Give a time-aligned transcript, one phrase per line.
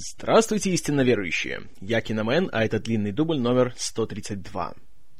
[0.00, 1.62] Здравствуйте, истинно верующие!
[1.80, 4.74] Я Киномен, а это длинный дубль номер 132.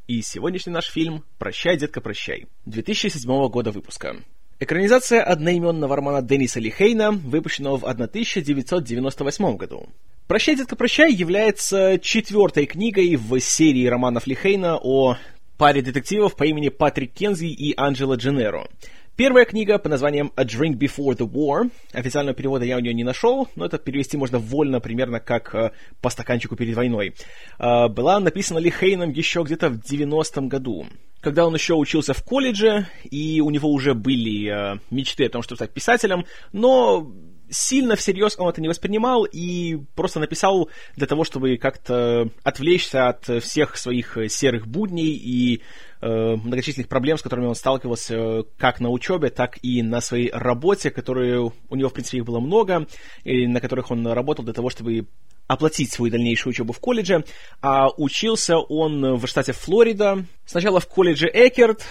[0.07, 4.19] И сегодняшний наш фильм «Прощай, детка, прощай» 2007 года выпуска.
[4.61, 9.89] Экранизация одноименного романа Денниса Лихейна, выпущенного в 1998 году.
[10.29, 15.17] «Прощай, детка, прощай» является четвертой книгой в серии романов Лихейна о
[15.57, 18.69] паре детективов по имени Патрик Кензи и Анджело Дженеро–
[19.19, 21.73] Первая книга по названием A Drink Before the War.
[21.93, 25.73] Официального перевода я у нее не нашел, но это перевести можно вольно, примерно как э,
[26.01, 27.15] по стаканчику перед войной.
[27.59, 30.87] Э, была написана Ли Хейном еще где-то в 90-м году.
[31.21, 35.43] Когда он еще учился в колледже, и у него уже были э, мечты о том,
[35.43, 37.13] чтобы стать писателем, но
[37.51, 43.25] сильно всерьез он это не воспринимал и просто написал для того, чтобы как-то отвлечься от
[43.43, 45.63] всех своих серых будней и
[46.01, 50.31] э, многочисленных проблем, с которыми он сталкивался э, как на учебе, так и на своей
[50.31, 52.87] работе, которые у него, в принципе, их было много,
[53.25, 55.07] и на которых он работал для того, чтобы
[55.47, 57.25] оплатить свою дальнейшую учебу в колледже,
[57.63, 61.85] а учился он в штате Флорида, сначала в колледже Экерт,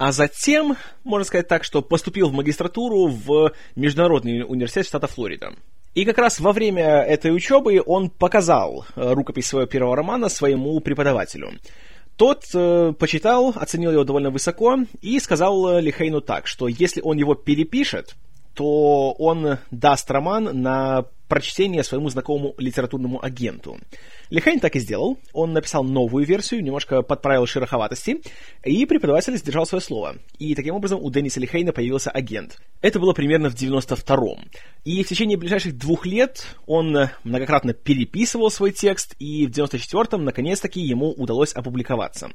[0.00, 5.52] а затем, можно сказать так, что поступил в магистратуру в Международный университет штата Флорида.
[5.94, 10.80] И как раз во время этой учебы он показал э, рукопись своего первого романа своему
[10.80, 11.52] преподавателю.
[12.16, 17.18] Тот э, почитал, оценил его довольно высоко и сказал э, Лихейну так, что если он
[17.18, 18.16] его перепишет,
[18.54, 23.78] то он даст роман на прочтение своему знакомому литературному агенту.
[24.30, 25.16] Лихейн так и сделал.
[25.32, 28.20] Он написал новую версию, немножко подправил шероховатости,
[28.64, 30.16] и преподаватель сдержал свое слово.
[30.38, 32.58] И таким образом у Денниса Лихейна появился агент.
[32.82, 34.50] Это было примерно в 92-м.
[34.84, 40.80] И в течение ближайших двух лет он многократно переписывал свой текст, и в 94-м, наконец-таки,
[40.80, 42.30] ему удалось опубликоваться.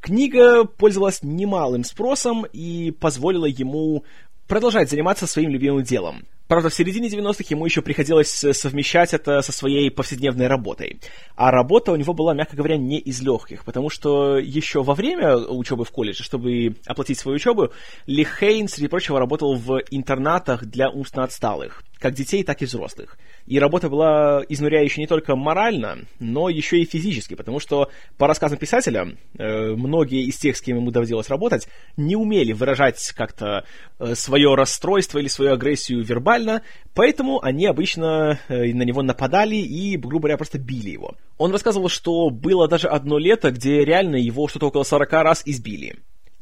[0.00, 4.04] Книга пользовалась немалым спросом и позволила ему
[4.46, 6.26] продолжать заниматься своим любимым делом.
[6.48, 11.00] Правда, в середине 90-х ему еще приходилось совмещать это со своей повседневной работой.
[11.34, 15.36] А работа у него была, мягко говоря, не из легких, потому что еще во время
[15.36, 17.72] учебы в колледже, чтобы оплатить свою учебу,
[18.06, 23.18] Ли Хейн, среди прочего, работал в интернатах для умственно отсталых как детей, так и взрослых.
[23.46, 28.58] И работа была изнуряющей не только морально, но еще и физически, потому что, по рассказам
[28.58, 33.64] писателя, э, многие из тех, с кем ему доводилось работать, не умели выражать как-то
[33.98, 36.62] э, свое расстройство или свою агрессию вербально,
[36.94, 41.14] поэтому они обычно э, на него нападали и, грубо говоря, просто били его.
[41.38, 45.96] Он рассказывал, что было даже одно лето, где реально его что-то около 40 раз избили.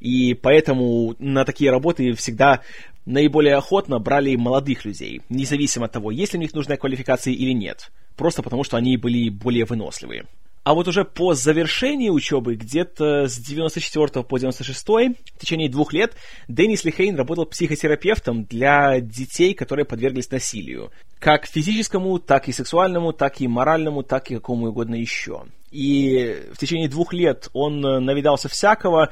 [0.05, 2.61] И поэтому на такие работы всегда
[3.07, 7.53] наиболее охотно брали молодых людей, независимо от того, есть ли у них нужная квалификация или
[7.53, 10.27] нет, просто потому что они были более выносливые.
[10.63, 16.15] А вот уже по завершении учебы, где-то с 94 по 96, в течение двух лет,
[16.49, 20.91] Деннис Лихейн работал психотерапевтом для детей, которые подверглись насилию.
[21.19, 25.45] Как физическому, так и сексуальному, так и моральному, так и какому угодно еще.
[25.71, 29.11] И в течение двух лет он навидался всякого,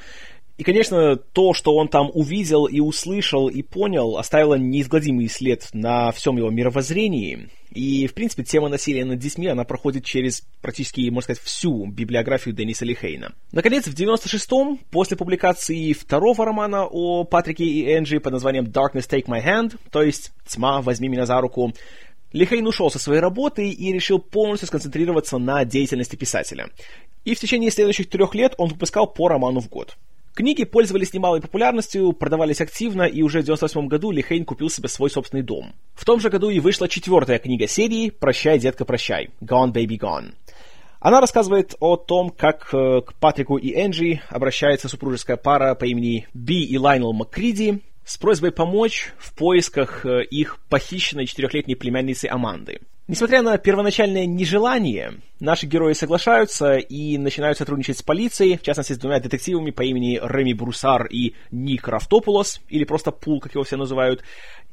[0.59, 6.13] и, конечно, то, что он там увидел и услышал и понял, оставило неизгладимый след на
[6.13, 7.49] всем его мировоззрении.
[7.71, 12.55] И, в принципе, тема насилия над детьми, она проходит через практически, можно сказать, всю библиографию
[12.55, 13.33] Дениса Лихейна.
[13.51, 19.27] Наконец, в 96-м, после публикации второго романа о Патрике и Энджи под названием Darkness Take
[19.27, 21.73] My Hand, то есть «Тьма, возьми меня за руку»,
[22.33, 26.69] Лихейн ушел со своей работы и решил полностью сконцентрироваться на деятельности писателя.
[27.25, 29.97] И в течение следующих трех лет он выпускал по роману в год.
[30.35, 35.11] Книги пользовались немалой популярностью, продавались активно, и уже в 98 году Лихейн купил себе свой
[35.11, 35.75] собственный дом.
[35.95, 40.33] В том же году и вышла четвертая книга серии «Прощай, детка, прощай» «Gone, baby, gone».
[41.01, 46.27] Она рассказывает о том, как э, к Патрику и Энджи обращается супружеская пара по имени
[46.33, 52.81] Би и Лайнел Маккриди с просьбой помочь в поисках э, их похищенной четырехлетней племянницы Аманды.
[53.13, 58.99] Несмотря на первоначальное нежелание, наши герои соглашаются и начинают сотрудничать с полицией, в частности с
[58.99, 63.77] двумя детективами по имени Реми Брусар и Ник Рафтопулос, или просто Пул, как его все
[63.77, 64.25] называют.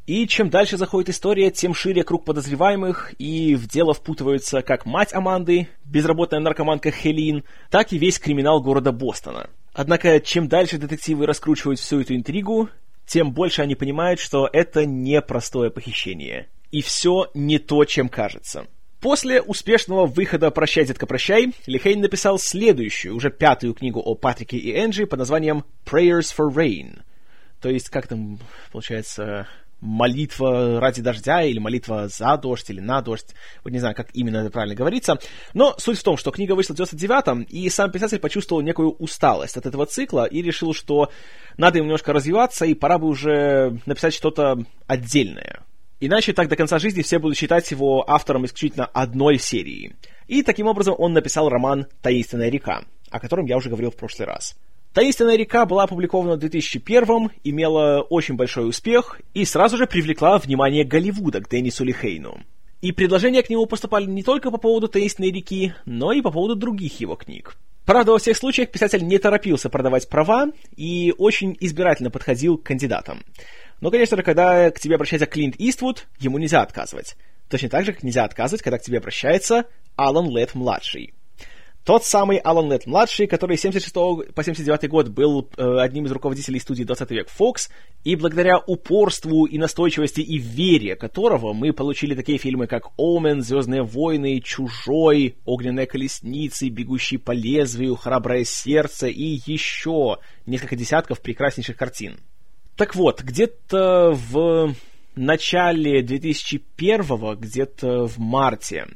[0.07, 5.13] И чем дальше заходит история, тем шире круг подозреваемых, и в дело впутываются как мать
[5.13, 9.49] Аманды, безработная наркоманка Хелин, так и весь криминал города Бостона.
[9.73, 12.69] Однако, чем дальше детективы раскручивают всю эту интригу,
[13.05, 18.67] тем больше они понимают, что это не простое похищение и все не то, чем кажется.
[18.99, 24.77] После успешного выхода «Прощай, детка, прощай» Лихейн написал следующую, уже пятую книгу о Патрике и
[24.77, 27.01] Энджи под названием «Prayers for Rain».
[27.61, 28.39] То есть, как там,
[28.73, 29.47] получается,
[29.79, 33.33] молитва ради дождя, или молитва за дождь, или на дождь.
[33.63, 35.17] Вот не знаю, как именно это правильно говорится.
[35.53, 39.55] Но суть в том, что книга вышла в 99-м, и сам писатель почувствовал некую усталость
[39.55, 41.09] от этого цикла и решил, что
[41.57, 45.63] надо ему немножко развиваться, и пора бы уже написать что-то отдельное
[46.01, 49.95] Иначе так до конца жизни все будут считать его автором исключительно одной серии.
[50.27, 54.27] И таким образом он написал роман «Таинственная река», о котором я уже говорил в прошлый
[54.27, 54.55] раз.
[54.93, 60.85] «Таинственная река» была опубликована в 2001 имела очень большой успех и сразу же привлекла внимание
[60.85, 62.39] Голливуда к Деннису Лихейну.
[62.81, 66.55] И предложения к нему поступали не только по поводу «Таинственной реки», но и по поводу
[66.55, 67.57] других его книг.
[67.89, 70.47] Правда, во всех случаях писатель не торопился продавать права
[70.77, 73.23] и очень избирательно подходил к кандидатам.
[73.81, 77.15] Но, конечно же, когда к тебе обращается Клинт Иствуд, ему нельзя отказывать.
[77.49, 79.65] Точно так же, как нельзя отказывать, когда к тебе обращается
[79.95, 81.13] Алан Летт-младший.
[81.85, 83.93] Тот самый Алан Летт-младший, который с 76
[84.35, 87.69] по 79 год был э, одним из руководителей студии 20 век Fox,
[88.03, 93.81] и благодаря упорству и настойчивости и вере которого мы получили такие фильмы, как «Омен», «Звездные
[93.81, 102.19] войны», «Чужой», «Огненная колесница», «Бегущий по лезвию», «Храброе сердце» и еще несколько десятков прекраснейших картин.
[102.79, 104.73] Так вот, где-то в
[105.13, 108.87] начале 2001 где-то в марте,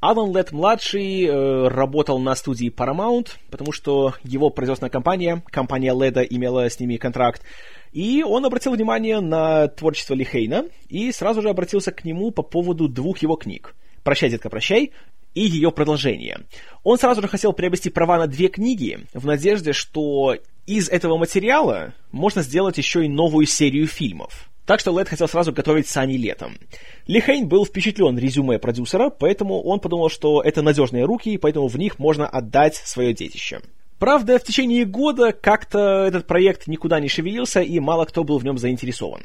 [0.00, 6.68] Алан Лед-младший э, работал на студии Paramount, потому что его производственная компания, компания Леда, имела
[6.68, 7.42] с ними контракт,
[7.92, 12.88] и он обратил внимание на творчество Лихейна и сразу же обратился к нему по поводу
[12.88, 14.90] двух его книг «Прощай, детка, прощай»
[15.34, 16.40] и ее продолжение.
[16.82, 20.34] Он сразу же хотел приобрести права на две книги в надежде, что
[20.68, 24.50] из этого материала можно сделать еще и новую серию фильмов.
[24.66, 26.58] Так что Лед хотел сразу готовить сани летом.
[27.06, 31.68] Ли Хейн был впечатлен резюме продюсера, поэтому он подумал, что это надежные руки, и поэтому
[31.68, 33.60] в них можно отдать свое детище.
[33.98, 38.44] Правда, в течение года как-то этот проект никуда не шевелился, и мало кто был в
[38.44, 39.22] нем заинтересован.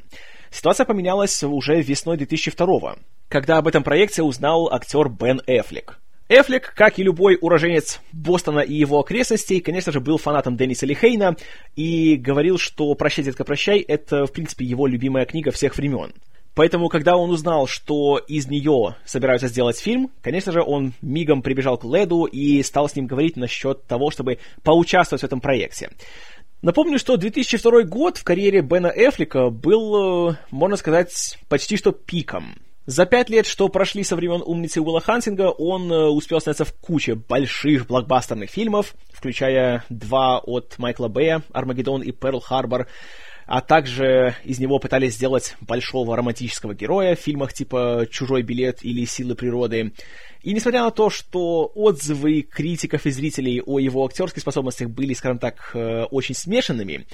[0.50, 2.96] Ситуация поменялась уже весной 2002
[3.34, 6.00] когда об этом проекте узнал актер Бен Эффлек.
[6.34, 11.36] Эффлек, как и любой уроженец Бостона и его окрестностей, конечно же, был фанатом Денниса Лихейна
[11.76, 16.12] и говорил, что «Прощай, детка, прощай»— это, в принципе, его любимая книга всех времен.
[16.56, 21.78] Поэтому, когда он узнал, что из нее собираются сделать фильм, конечно же, он мигом прибежал
[21.78, 25.92] к Леду и стал с ним говорить насчет того, чтобы поучаствовать в этом проекте.
[26.64, 32.56] Напомню, что 2002 год в карьере Бена Эффлека был, э, можно сказать, почти что пиком.
[32.86, 36.74] За пять лет, что прошли со времен умницы Уилла Хантинга, он э, успел сняться в
[36.74, 42.88] куче больших блокбастерных фильмов, включая два от Майкла Бэя, «Армагеддон» и «Перл Харбор»,
[43.46, 49.06] а также из него пытались сделать большого романтического героя в фильмах типа «Чужой билет» или
[49.06, 49.94] «Силы природы».
[50.42, 55.40] И несмотря на то, что отзывы критиков и зрителей о его актерских способностях были, скажем
[55.40, 57.06] так, э, очень смешанными,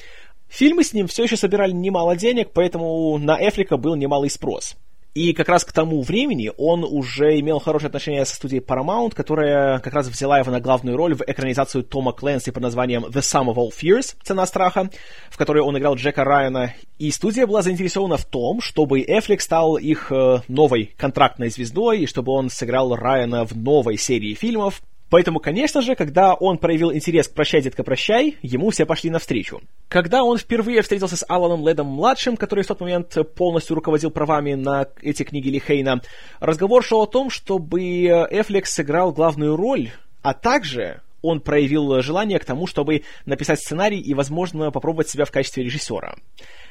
[0.48, 4.76] фильмы с ним все еще собирали немало денег, поэтому на Эфлика был немалый спрос–
[5.20, 9.80] и как раз к тому времени он уже имел хорошие отношения со студией Paramount, которая
[9.80, 13.48] как раз взяла его на главную роль в экранизацию Тома Клэнси под названием The Sum
[13.48, 14.90] of All Fears, «Цена страха»,
[15.30, 16.74] в которой он играл Джека Райана.
[17.00, 22.06] И студия была заинтересована в том, чтобы Эфлик стал их э, новой контрактной звездой, и
[22.06, 27.28] чтобы он сыграл Райана в новой серии фильмов, Поэтому, конечно же, когда он проявил интерес
[27.28, 29.62] к «Прощай, детка, прощай», ему все пошли навстречу.
[29.88, 34.88] Когда он впервые встретился с Аланом Ледом-младшим, который в тот момент полностью руководил правами на
[35.02, 36.02] эти книги Лихейна,
[36.40, 39.92] разговор шел о том, чтобы Эфлекс сыграл главную роль,
[40.22, 45.32] а также он проявил желание к тому, чтобы написать сценарий и, возможно, попробовать себя в
[45.32, 46.16] качестве режиссера.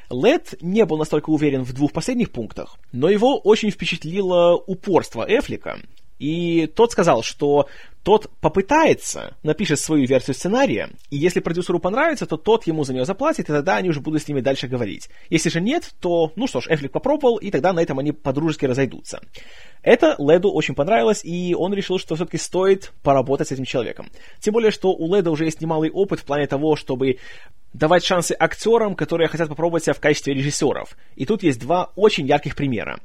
[0.09, 5.77] Лед не был настолько уверен в двух последних пунктах, но его очень впечатлило упорство Эфлика,
[6.19, 7.67] и тот сказал, что
[8.03, 13.05] тот попытается, напишет свою версию сценария, и если продюсеру понравится, то тот ему за нее
[13.05, 15.09] заплатит, и тогда они уже будут с ними дальше говорить.
[15.29, 18.65] Если же нет, то, ну что ж, Эфлик попробовал, и тогда на этом они по-дружески
[18.65, 19.21] разойдутся.
[19.81, 24.09] Это Леду очень понравилось, и он решил, что все-таки стоит поработать с этим человеком.
[24.39, 27.17] Тем более, что у Леда уже есть немалый опыт в плане того, чтобы
[27.73, 30.97] давать шансы актерам, которые хотят попробовать себя в качестве режиссеров.
[31.15, 32.99] И тут есть два очень ярких примера.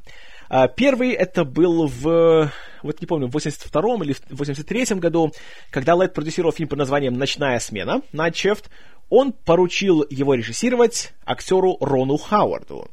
[0.57, 2.53] А, первый это был в,
[2.85, 5.33] вот не помню, в 82-м или в 83-м году,
[5.73, 8.71] когда Лед продюсировал фильм под названием «Ночная смена» на Чефт,
[9.11, 12.89] он поручил его режиссировать актеру Рону Хауарду,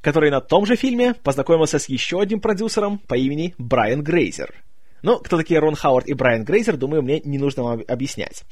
[0.00, 4.52] который на том же фильме познакомился с еще одним продюсером по имени Брайан Грейзер.
[5.02, 8.42] Ну, кто такие Рон Хауард и Брайан Грейзер, думаю, мне не нужно вам объяснять.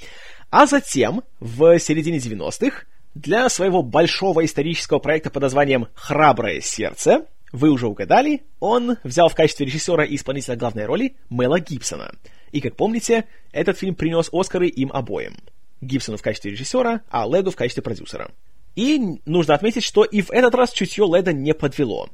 [0.50, 2.84] А затем, в середине 90-х,
[3.16, 9.34] для своего большого исторического проекта под названием «Храброе сердце» Вы уже угадали, он взял в
[9.34, 12.14] качестве режиссера и исполнителя главной роли Мела Гибсона.
[12.50, 15.36] И, как помните, этот фильм принес Оскары им обоим.
[15.82, 18.30] Гибсону в качестве режиссера, а Леду в качестве продюсера.
[18.74, 22.08] И нужно отметить, что и в этот раз чутье Леда не подвело.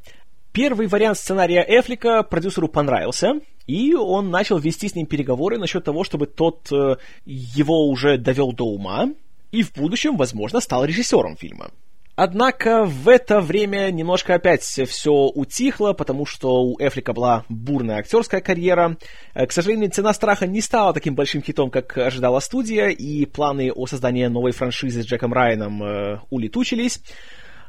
[0.52, 6.02] Первый вариант сценария Эфлика продюсеру понравился, и он начал вести с ним переговоры насчет того,
[6.02, 9.10] чтобы тот э, его уже довел до ума,
[9.52, 11.70] и в будущем, возможно, стал режиссером фильма.
[12.20, 18.40] Однако в это время немножко опять все утихло, потому что у Эфлика была бурная актерская
[18.40, 18.96] карьера.
[19.34, 23.70] Э, к сожалению, «Цена страха» не стала таким большим хитом, как ожидала студия, и планы
[23.70, 27.00] о создании новой франшизы с Джеком Райаном э, улетучились.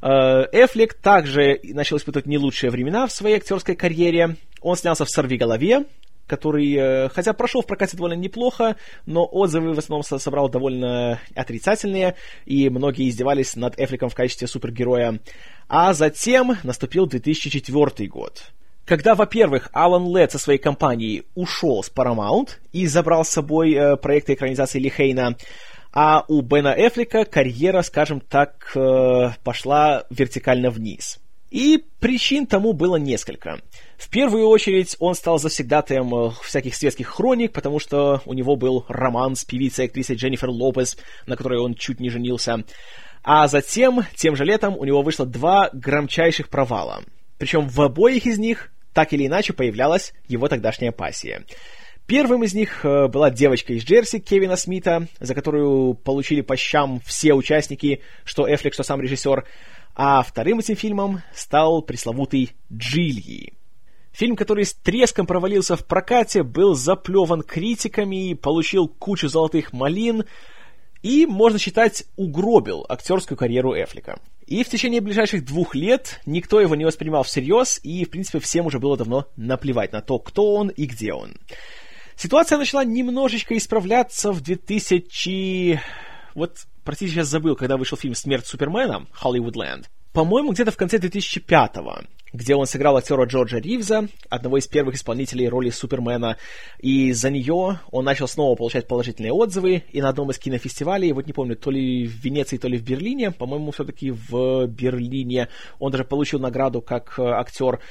[0.01, 4.35] Э, Эфлик также начал испытывать не лучшие времена в своей актерской карьере.
[4.61, 5.85] Он снялся в «Сорви голове»,
[6.29, 12.15] который, э, хотя прошел в прокате довольно неплохо, но отзывы в основном собрал довольно отрицательные,
[12.45, 15.19] и многие издевались над Эфликом в качестве супергероя.
[15.67, 18.51] А затем наступил 2004 год.
[18.85, 23.97] Когда, во-первых, Алан Лед со своей компанией ушел с Paramount и забрал с собой э,
[23.97, 25.35] проекты экранизации Лихейна,
[25.91, 31.19] а у Бена Эфлика карьера, скажем так, э, пошла вертикально вниз.
[31.49, 33.59] И причин тому было несколько.
[33.97, 38.85] В первую очередь он стал завсегдатаем э, всяких светских хроник, потому что у него был
[38.87, 42.63] роман с певицей-актрисой Дженнифер Лопес, на которой он чуть не женился.
[43.23, 47.03] А затем, тем же летом, у него вышло два громчайших провала.
[47.37, 51.43] Причем в обоих из них так или иначе появлялась его тогдашняя пассия.
[52.09, 57.01] Первым из них э, была девочка из Джерси Кевина Смита, за которую получили по щам
[57.05, 59.45] все участники, что Эфлик, что сам режиссер.
[60.01, 63.51] А вторым этим фильмом стал пресловутый «Джильи».
[64.13, 70.23] Фильм, который с треском провалился в прокате, был заплеван критиками, получил кучу золотых малин
[71.01, 74.21] и, можно считать, угробил актерскую карьеру Эфлика.
[74.47, 78.67] И в течение ближайших двух лет никто его не воспринимал всерьез, и, в принципе, всем
[78.67, 81.33] уже было давно наплевать на то, кто он и где он.
[82.15, 85.81] Ситуация начала немножечко исправляться в 2000...
[86.35, 89.85] Вот простите, сейчас забыл, когда вышел фильм «Смерть Супермена» Hollywoodland.
[90.11, 91.99] По-моему, где-то в конце 2005-го,
[92.33, 96.37] где он сыграл актера Джорджа Ривза, одного из первых исполнителей роли Супермена,
[96.79, 101.27] и за нее он начал снова получать положительные отзывы, и на одном из кинофестивалей, вот
[101.27, 105.91] не помню, то ли в Венеции, то ли в Берлине, по-моему, все-таки в Берлине, он
[105.91, 107.81] даже получил награду как э, актер,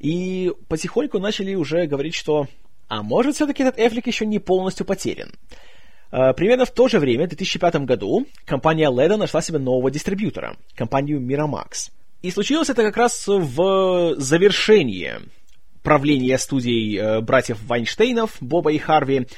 [0.00, 2.48] и потихоньку начали уже говорить, что
[2.88, 5.30] а может, все-таки этот Эфлик еще не полностью потерян.
[6.10, 10.56] Э, примерно в то же время, в 2005 году, компания Leda нашла себе нового дистрибьютора,
[10.74, 11.90] компанию Miramax.
[12.22, 15.14] И случилось это как раз в завершении
[15.82, 19.28] правления студий э, братьев Вайнштейнов, Боба и Харви,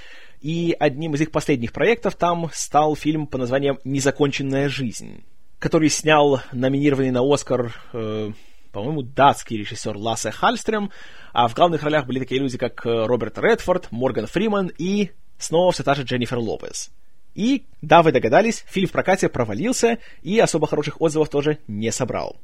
[0.41, 5.25] и одним из их последних проектов там стал фильм по названием «Незаконченная жизнь»,
[5.59, 8.31] который снял номинированный на Оскар, э,
[8.73, 10.91] по-моему, датский режиссер Лассе Хальстрем,
[11.33, 15.83] а в главных ролях были такие люди, как Роберт Редфорд, Морган Фриман и снова все
[15.83, 16.91] та же Дженнифер Лопес.
[17.35, 22.37] И, да, вы догадались, фильм в прокате провалился и особо хороших отзывов тоже не собрал.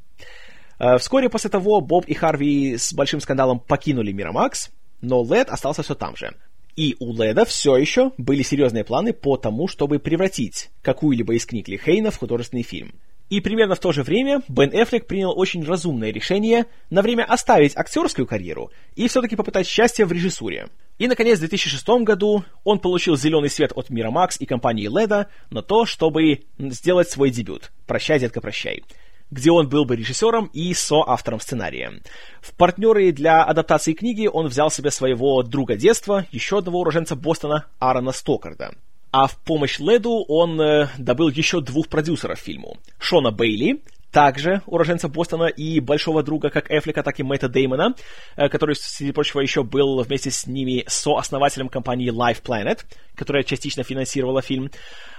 [0.78, 5.82] Э, вскоре после того Боб и Харви с большим скандалом покинули Мирамакс, но Лед остался
[5.82, 6.34] все там же.
[6.76, 11.68] И у Леда все еще были серьезные планы по тому, чтобы превратить какую-либо из книг
[11.68, 12.94] Лихейна в художественный фильм.
[13.28, 17.76] И примерно в то же время Бен Эффлек принял очень разумное решение на время оставить
[17.76, 20.68] актерскую карьеру и все-таки попытать счастье в режиссуре.
[20.99, 25.28] И, наконец, в 2006 году он получил зеленый свет от Мира Макс и компании Леда
[25.50, 28.83] на то, чтобы сделать свой дебют «Прощай, детка, прощай»,
[29.30, 32.00] где он был бы режиссером и соавтором сценария.
[32.40, 37.66] В партнеры для адаптации книги он взял себе своего друга детства, еще одного уроженца Бостона,
[37.80, 38.75] Аарона Стокарда.
[39.18, 42.76] А в помощь Леду он э, добыл еще двух продюсеров фильму.
[42.99, 43.80] Шона Бейли,
[44.11, 47.94] также уроженца Бостона и большого друга как Эфлика, так и Мэтта Деймона,
[48.37, 52.80] э, который, среди прочего, еще был вместе с ними сооснователем компании Life Planet,
[53.14, 54.70] которая частично финансировала фильм,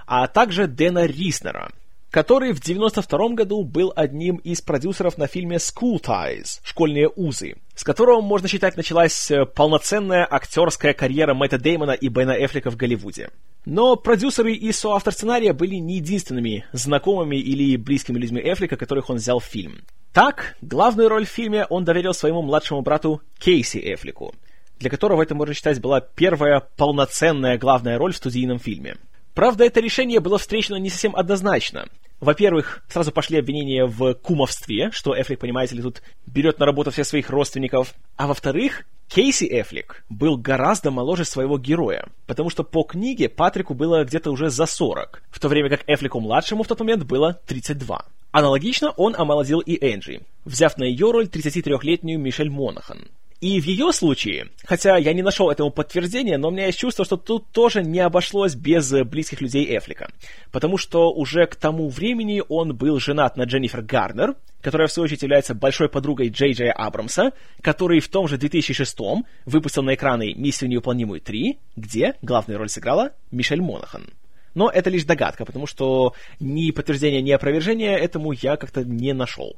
[0.06, 1.72] а также Дэна Риснера,
[2.12, 7.84] который в 92 году был одним из продюсеров на фильме School Ties, «Школьные узы», с
[7.84, 13.32] которого, можно считать, началась э, полноценная актерская карьера Мэтта Деймона и Бена Эфлика в Голливуде.
[13.70, 19.18] Но продюсеры и соавтор сценария были не единственными знакомыми или близкими людьми Эфлика, которых он
[19.18, 19.84] взял в фильм.
[20.14, 24.34] Так, главную роль в фильме он доверил своему младшему брату Кейси Эфлику,
[24.80, 28.96] для которого это, можно считать, была первая полноценная главная роль в студийном фильме.
[29.34, 31.90] Правда, это решение было встречено не совсем однозначно.
[32.20, 37.06] Во-первых, сразу пошли обвинения в кумовстве, что Эфлик, понимаете ли, тут берет на работу всех
[37.06, 37.94] своих родственников.
[38.16, 44.04] А во-вторых, Кейси Эфлик был гораздо моложе своего героя, потому что по книге Патрику было
[44.04, 48.06] где-то уже за 40, в то время как Эфлику-младшему в тот момент было 32.
[48.32, 53.08] Аналогично он омолодил и Энджи, взяв на ее роль 33-летнюю Мишель Монахан.
[53.40, 57.06] И в ее случае, хотя я не нашел этому подтверждения, но у меня есть чувство,
[57.06, 60.10] что тут тоже не обошлось без близких людей Эфлика.
[60.52, 65.06] Потому что уже к тому времени он был женат на Дженнифер Гарнер, которая в свою
[65.06, 68.98] очередь является большой подругой Джей Джей Абрамса, который в том же 2006
[69.46, 74.10] выпустил на экраны «Миссию невыполнимую 3», где главную роль сыграла Мишель Монахан.
[74.56, 79.56] Но это лишь догадка, потому что ни подтверждения, ни опровержения этому я как-то не нашел.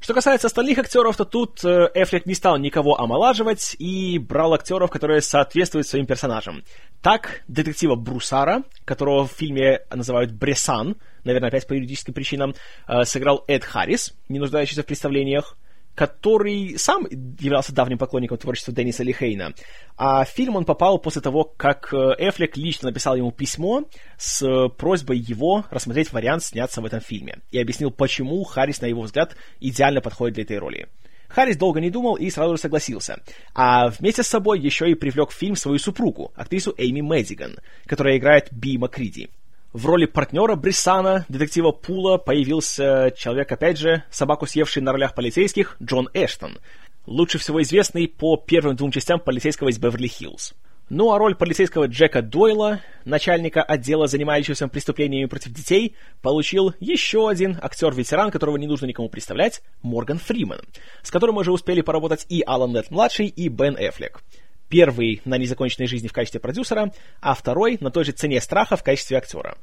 [0.00, 4.90] Что касается остальных актеров, то тут э, Эфлек не стал никого омолаживать и брал актеров,
[4.90, 6.62] которые соответствуют своим персонажам.
[7.02, 12.54] Так, детектива Брусара, которого в фильме называют Бресан, наверное, опять по юридическим причинам,
[12.86, 15.56] э, сыграл Эд Харрис, не нуждающийся в представлениях
[15.96, 17.06] который сам
[17.40, 19.54] являлся давним поклонником творчества Денниса Лихейна.
[19.96, 23.84] А в фильм он попал после того, как э, Эфлек лично написал ему письмо
[24.18, 27.38] с просьбой его рассмотреть вариант сняться в этом фильме.
[27.50, 30.86] И объяснил, почему Харрис, на его взгляд, идеально подходит для этой роли.
[31.28, 33.22] Харрис долго не думал и сразу же согласился.
[33.54, 38.18] А вместе с собой еще и привлек в фильм свою супругу, актрису Эйми Мэддиган, которая
[38.18, 39.30] играет Би Макриди.
[39.76, 45.76] В роли партнера Бриссана, детектива Пула, появился человек, опять же, собаку съевший на ролях полицейских,
[45.82, 46.60] Джон Эштон,
[47.04, 50.54] лучше всего известный по первым двум частям полицейского из Беверли-Хиллз.
[50.88, 57.58] Ну а роль полицейского Джека Дойла, начальника отдела, занимающегося преступлениями против детей, получил еще один
[57.60, 60.60] актер-ветеран, которого не нужно никому представлять, Морган Фриман,
[61.02, 64.22] с которым уже успели поработать и Алан Нетт-младший, и Бен Эффлек.
[64.68, 68.82] Первый на незаконченной жизни в качестве продюсера, а второй на той же цене страха в
[68.82, 69.56] качестве актера.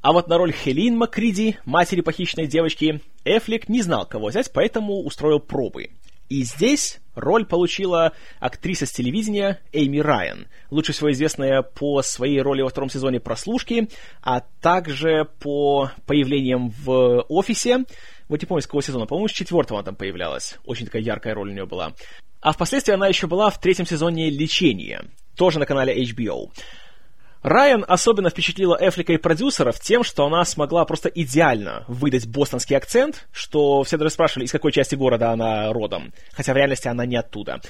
[0.00, 5.02] А вот на роль Хелин Макриди, матери похищенной девочки, Эфлик не знал, кого взять, поэтому
[5.02, 5.90] устроил пробы.
[6.28, 12.62] И здесь роль получила актриса с телевидения Эйми Райан, лучше всего известная по своей роли
[12.62, 13.88] во втором сезоне «Прослушки»,
[14.22, 17.84] а также по появлениям в «Офисе».
[18.28, 20.58] Вот не помню, с какого сезона, по-моему, с четвертого она там появлялась.
[20.66, 21.94] Очень такая яркая роль у нее была.
[22.40, 25.04] А впоследствии она еще была в третьем сезоне «Лечение»,
[25.36, 26.50] тоже на канале HBO.
[27.42, 33.28] Райан особенно впечатлила Эфлика и продюсеров тем, что она смогла просто идеально выдать бостонский акцент,
[33.32, 37.16] что все даже спрашивали, из какой части города она родом, хотя в реальности она не
[37.16, 37.60] оттуда.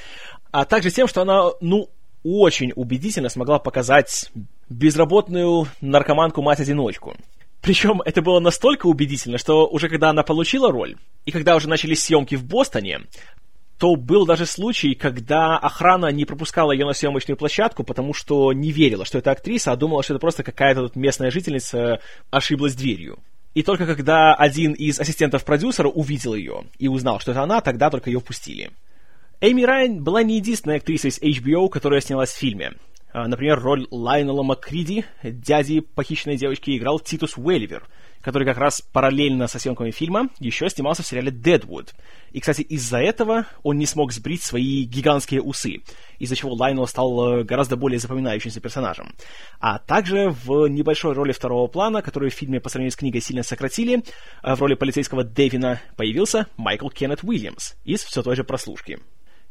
[0.50, 1.90] А также тем, что она, ну,
[2.24, 4.30] очень убедительно смогла показать
[4.68, 7.16] безработную наркоманку-мать-одиночку.
[7.60, 10.96] Причем это было настолько убедительно, что уже когда она получила роль,
[11.26, 13.00] и когда уже начались съемки в Бостоне,
[13.78, 18.72] то был даже случай, когда охрана не пропускала ее на съемочную площадку, потому что не
[18.72, 23.18] верила, что это актриса, а думала, что это просто какая-то тут местная жительница ошиблась дверью.
[23.54, 27.88] И только когда один из ассистентов продюсера увидел ее и узнал, что это она, тогда
[27.88, 28.70] только ее впустили.
[29.40, 32.72] Эйми Райан была не единственной актрисой из HBO, которая снялась в фильме.
[33.12, 37.86] А, например, роль Лайнела Маккриди, дяди похищенной девочки, играл Титус Уэлливер,
[38.22, 41.94] который как раз параллельно со съемками фильма еще снимался в сериале «Дедвуд».
[42.32, 45.82] И, кстати, из-за этого он не смог сбрить свои гигантские усы,
[46.18, 49.14] из-за чего Лайнел стал э, гораздо более запоминающимся персонажем.
[49.60, 53.42] А также в небольшой роли второго плана, которую в фильме по сравнению с книгой сильно
[53.42, 54.02] сократили,
[54.42, 58.98] э, в роли полицейского Дэвина появился Майкл Кеннет Уильямс из все той же прослушки.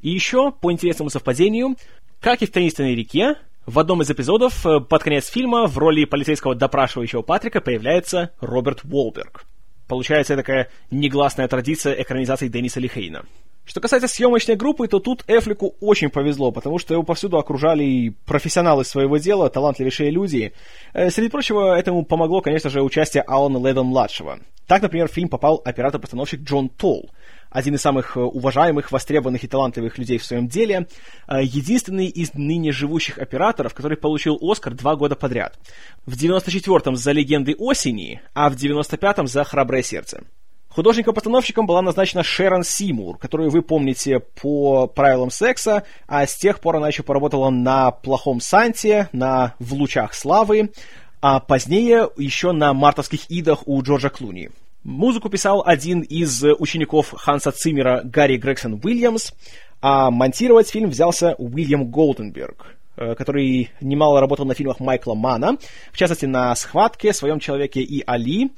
[0.02, 1.76] И еще, по интересному совпадению,
[2.20, 3.36] как и в «Таинственной реке»,
[3.68, 8.86] в одном из эпизодов э, под конец фильма в роли полицейского допрашивающего Патрика появляется Роберт
[8.86, 9.44] Уолберг.
[9.88, 13.26] Получается такая негласная традиция экранизации Денниса Лихейна.
[13.66, 18.86] Что касается съемочной группы, то тут Эфлику очень повезло, потому что его повсюду окружали профессионалы
[18.86, 20.54] своего дела, талантливейшие люди.
[20.94, 24.40] Э, среди прочего, этому помогло, конечно же, участие Алана Ледон-младшего.
[24.66, 27.10] Так, например, в фильм попал оператор-постановщик Джон Толл,
[27.50, 30.88] один из самых э, уважаемых, востребованных и талантливых людей в своем деле,
[31.28, 35.58] э, единственный из ныне живущих операторов, который получил Оскар два года подряд.
[36.06, 40.24] В 94-м за «Легенды осени», а в 95-м за «Храброе сердце».
[40.70, 46.76] Художником-постановщиком была назначена Шерон Симур, которую вы помните по правилам секса, а с тех пор
[46.76, 50.72] она еще поработала на «Плохом Санте», на «В лучах славы»,
[51.20, 54.52] а позднее еще на «Мартовских идах» у Джорджа Клуни.
[54.88, 59.34] Музыку писал один из учеников Ханса Циммера Гарри Грегсон Уильямс,
[59.82, 65.58] а монтировать фильм взялся Уильям Голденберг, э, который немало работал на фильмах Майкла Мана,
[65.92, 68.54] в частности на «Схватке», «Своем человеке» и «Али»,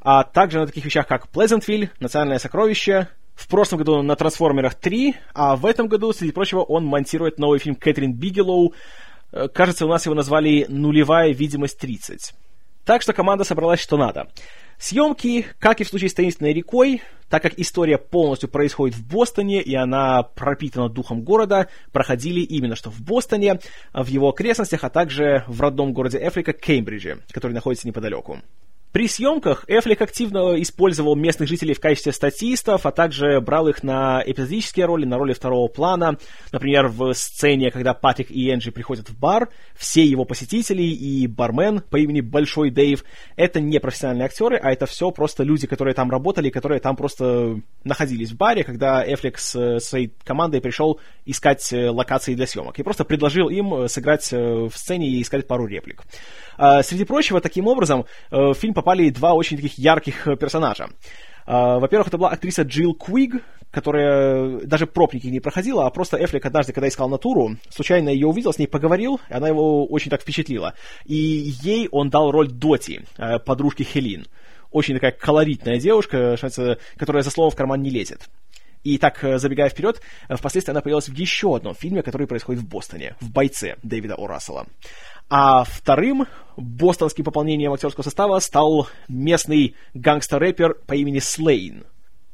[0.00, 5.16] а также на таких вещах, как «Плезентвиль», «Национальное сокровище», в прошлом году на «Трансформерах 3»,
[5.34, 8.72] а в этом году, среди прочего, он монтирует новый фильм Кэтрин Бигелоу.
[9.32, 12.34] Э, кажется, у нас его назвали «Нулевая видимость 30».
[12.84, 14.28] Так что команда собралась что надо.
[14.78, 19.62] Съемки, как и в случае с «Таинственной рекой», так как история полностью происходит в Бостоне,
[19.62, 23.58] и она пропитана духом города, проходили именно что в Бостоне,
[23.94, 28.40] в его окрестностях, а также в родном городе Эфрика Кеймбридже, который находится неподалеку.
[28.92, 34.22] При съемках Эфлик активно использовал местных жителей в качестве статистов, а также брал их на
[34.24, 36.18] эпизодические роли, на роли второго плана.
[36.52, 41.80] Например, в сцене, когда Патрик и Энджи приходят в бар, все его посетители и бармен
[41.80, 43.02] по имени Большой Дэйв—
[43.36, 47.60] это не профессиональные актеры, а это все просто люди, которые там работали, которые там просто
[47.84, 52.78] находились в баре, когда Эфлик с своей командой пришел искать э, локации для съемок.
[52.78, 56.02] И просто предложил им э, сыграть э, в сцене и искать пару реплик.
[56.58, 60.88] А, среди прочего, таким образом, фильм попали два очень таких ярких персонажа.
[61.46, 66.44] А, во-первых, это была актриса Джилл Куиг, которая даже пробники не проходила, а просто Эфлик
[66.44, 70.20] однажды, когда искал натуру, случайно ее увидел, с ней поговорил, и она его очень так
[70.20, 70.74] впечатлила.
[71.04, 71.14] И
[71.62, 73.02] ей он дал роль Доти,
[73.46, 74.26] подружки Хелин.
[74.72, 76.36] Очень такая колоритная девушка,
[76.96, 78.28] которая за словом в карман не лезет.
[78.84, 82.62] И так, э, забегая вперед, э, впоследствии она появилась в еще одном фильме, который происходит
[82.62, 84.66] в Бостоне, в «Бойце» Дэвида О.
[85.34, 86.26] А вторым
[86.58, 91.86] бостонским пополнением актерского состава стал местный гангстер-рэпер по имени Слейн.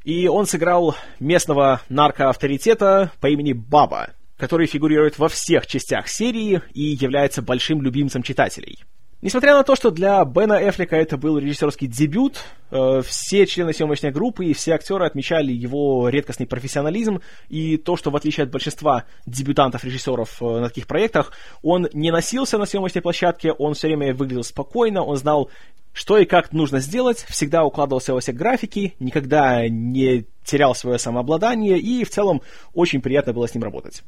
[0.03, 6.97] И он сыграл местного наркоавторитета по имени Баба, который фигурирует во всех частях серии и
[6.99, 8.79] является большим любимцем читателей.
[9.21, 12.37] Несмотря на то, что для Бена Эфлика это был режиссерский дебют,
[12.71, 18.11] э, все члены съемочной группы и все актеры отмечали его редкостный профессионализм и то, что
[18.11, 23.51] в отличие от большинства дебютантов-режиссеров э, на таких проектах, он не носился на съемочной площадке,
[23.51, 25.49] он все время выглядел спокойно, он знал,
[25.91, 31.77] что и как нужно сделать, всегда укладывался во все графики, никогда не терял свое самообладание
[31.77, 32.41] и в целом
[32.73, 34.01] очень приятно было с ним работать.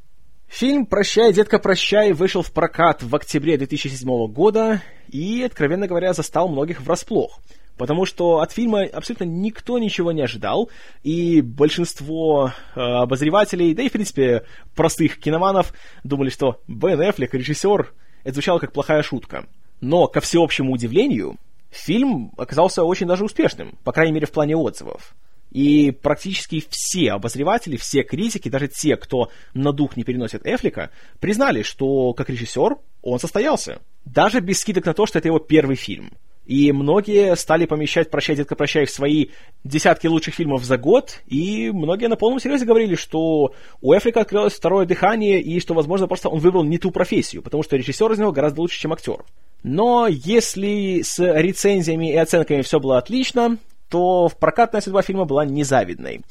[0.52, 6.50] Фильм «Прощай, детка, прощай» вышел в прокат в октябре 2007 года и, откровенно говоря, застал
[6.50, 7.40] многих врасплох.
[7.78, 10.70] Потому что от фильма абсолютно никто ничего не ожидал,
[11.04, 14.44] и большинство э, обозревателей, да и, в принципе,
[14.76, 17.94] простых киноманов думали, что Бен Эффлек, режиссер,
[18.26, 19.48] это звучало как плохая шутка.
[19.80, 21.38] Но, ко всеобщему удивлению,
[21.70, 25.16] фильм оказался очень даже успешным, по крайней мере, в плане отзывов.
[25.52, 31.62] И практически все обозреватели, все критики, даже те, кто на дух не переносит Эфлика, признали,
[31.62, 33.80] что как режиссер он состоялся.
[34.06, 36.12] Даже без скидок на то, что это его первый фильм.
[36.46, 39.28] И многие стали помещать «Прощай, детка, прощай» в свои
[39.64, 44.54] десятки лучших фильмов за год, и многие на полном серьезе говорили, что у Эфлика открылось
[44.54, 48.20] второе дыхание, и что, возможно, просто он выбрал не ту профессию, потому что режиссер из
[48.20, 49.24] него гораздо лучше, чем актер.
[49.64, 53.58] Но если с рецензиями и оценками все было отлично,
[53.92, 56.22] то прокатная судьба фильма была незавидной.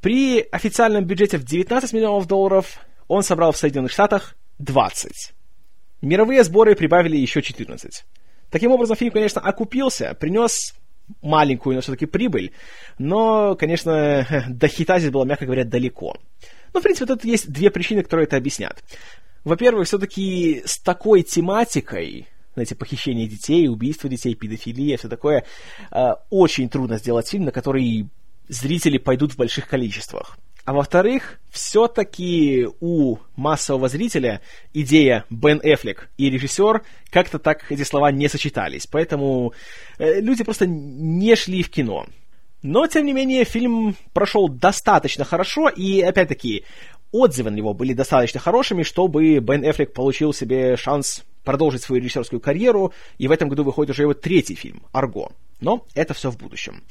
[0.00, 5.32] При официальном бюджете в 19 миллионов долларов он собрал в Соединенных Штатах 20.
[6.02, 8.04] Мировые сборы прибавили еще 14.
[8.50, 10.74] Таким образом, фильм, конечно, окупился, принес
[11.22, 12.52] маленькую, но все-таки прибыль,
[12.98, 16.16] но, конечно, до хита здесь было, мягко говоря, далеко.
[16.74, 18.82] Но, в принципе, тут есть две причины, которые это объяснят.
[19.44, 22.26] Во-первых, все-таки с такой тематикой
[22.58, 25.44] знаете, похищение детей, убийство детей, педофилия, все такое,
[25.90, 28.08] э, очень трудно сделать фильм, на который
[28.48, 30.36] зрители пойдут в больших количествах.
[30.64, 34.42] А во-вторых, все-таки у массового зрителя
[34.74, 38.86] идея Бен Эффлек и режиссер как-то так эти слова не сочетались.
[38.86, 39.54] Поэтому
[39.98, 42.06] э, люди просто не шли в кино.
[42.62, 46.64] Но, тем не менее, фильм прошел достаточно хорошо, и, опять-таки,
[47.12, 52.40] отзывы на него были достаточно хорошими, чтобы Бен Эффлек получил себе шанс продолжить свою режиссерскую
[52.40, 55.32] карьеру, и в этом году выходит уже его третий фильм «Арго».
[55.60, 56.82] Но это все в будущем.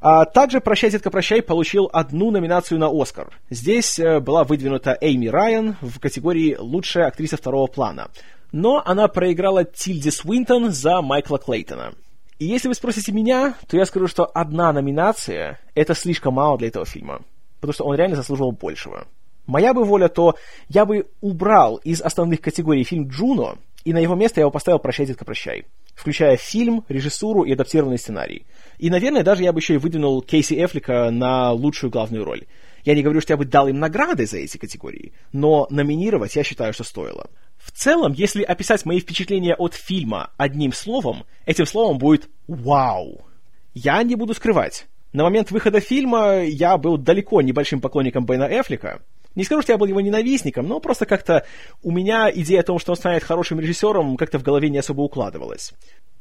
[0.00, 3.32] А также «Прощай, детка, прощай» получил одну номинацию на «Оскар».
[3.48, 8.10] Здесь э, была выдвинута Эйми Райан в категории «Лучшая актриса второго плана».
[8.52, 11.94] Но она проиграла Тильде Свинтон за Майкла Клейтона.
[12.38, 16.68] И если вы спросите меня, то я скажу, что одна номинация— это слишком мало для
[16.68, 17.22] этого фильма.
[17.60, 19.06] Потому что он реально заслуживал большего.
[19.46, 20.36] Моя бы воля, то
[20.68, 24.78] я бы убрал из основных категорий фильм «Джуно», и на его место я его поставил
[24.78, 28.46] «Прощай, детка, прощай», включая фильм, режиссуру и адаптированный сценарий.
[28.78, 32.44] И, наверное, даже я бы еще и выдвинул Кейси Эфлика на лучшую главную роль.
[32.84, 36.44] Я не говорю, что я бы дал им награды за эти категории, но номинировать я
[36.44, 37.28] считаю, что стоило.
[37.58, 43.26] В целом, если описать мои впечатления от фильма одним словом, этим словом будет «Вау!».
[43.74, 44.86] Я не буду скрывать.
[45.12, 49.00] На момент выхода фильма я был далеко небольшим поклонником Бена Эфлика,
[49.34, 51.44] не скажу, что я был его ненавистником, но просто как-то
[51.82, 55.02] у меня идея о том, что он станет хорошим режиссером, как-то в голове не особо
[55.02, 55.72] укладывалась.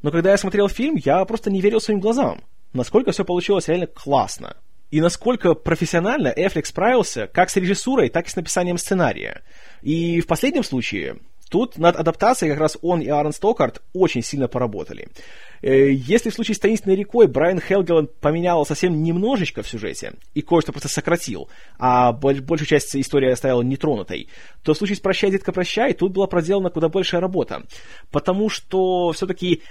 [0.02, 2.41] Но когда я смотрел фильм, я просто не верил своим глазам.
[2.73, 4.58] Насколько все получилось реально классно.
[4.91, 9.41] И насколько профессионально Эфлик справился как с режиссурой, так и с написанием сценария.
[9.82, 11.17] И в последнем случае
[11.54, 15.10] Тут над адаптацией как раз он и Аарон Стокарт очень сильно поработали.
[15.63, 20.41] Э, если в случае с «Таинственной рекой» Брайан Хелгеланд поменял совсем немножечко в сюжете и
[20.41, 21.49] кое-что просто сократил,
[21.80, 24.28] а большую часть истории оставил нетронутой,
[24.62, 27.63] то в случае с «Прощай, детка, прощай» тут была проделана куда большая работа.
[28.12, 29.63] Потому что все-таки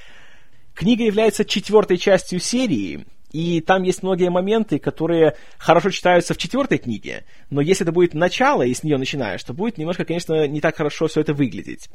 [0.74, 6.78] Книга является четвертой частью серии, и там есть многие моменты, которые хорошо читаются в четвертой
[6.78, 10.60] книге, но если это будет начало, и с нее начинаешь, то будет немножко, конечно, не
[10.60, 11.88] так хорошо все это выглядеть.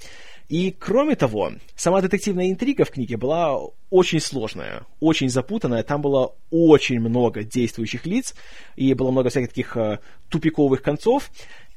[0.50, 6.36] И кроме того, сама детективная интрига в книге была очень сложная, очень запутанная, там было
[6.50, 8.34] очень много действующих лиц,
[8.76, 11.30] и было много всяких таких э, тупиковых концов,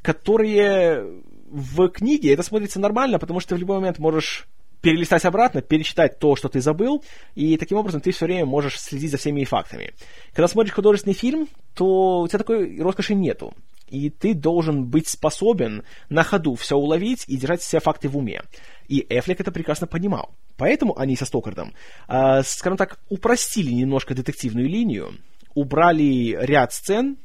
[0.02, 1.04] которые
[1.50, 4.46] в книге это смотрится нормально, потому что в любой момент можешь
[4.80, 9.10] перелистать обратно, перечитать то, что ты забыл, и таким образом ты все время можешь следить
[9.10, 9.92] за всеми фактами.
[10.32, 13.54] Когда смотришь художественный фильм, то у тебя такой роскоши нету.
[13.88, 18.42] И ты должен быть способен на ходу все уловить и держать все факты в уме.
[18.88, 20.30] И Эфлик это прекрасно понимал.
[20.56, 21.74] Поэтому они со Стокардом,
[22.08, 25.14] э, скажем так, упростили немножко детективную линию,
[25.54, 27.16] убрали ряд сцен,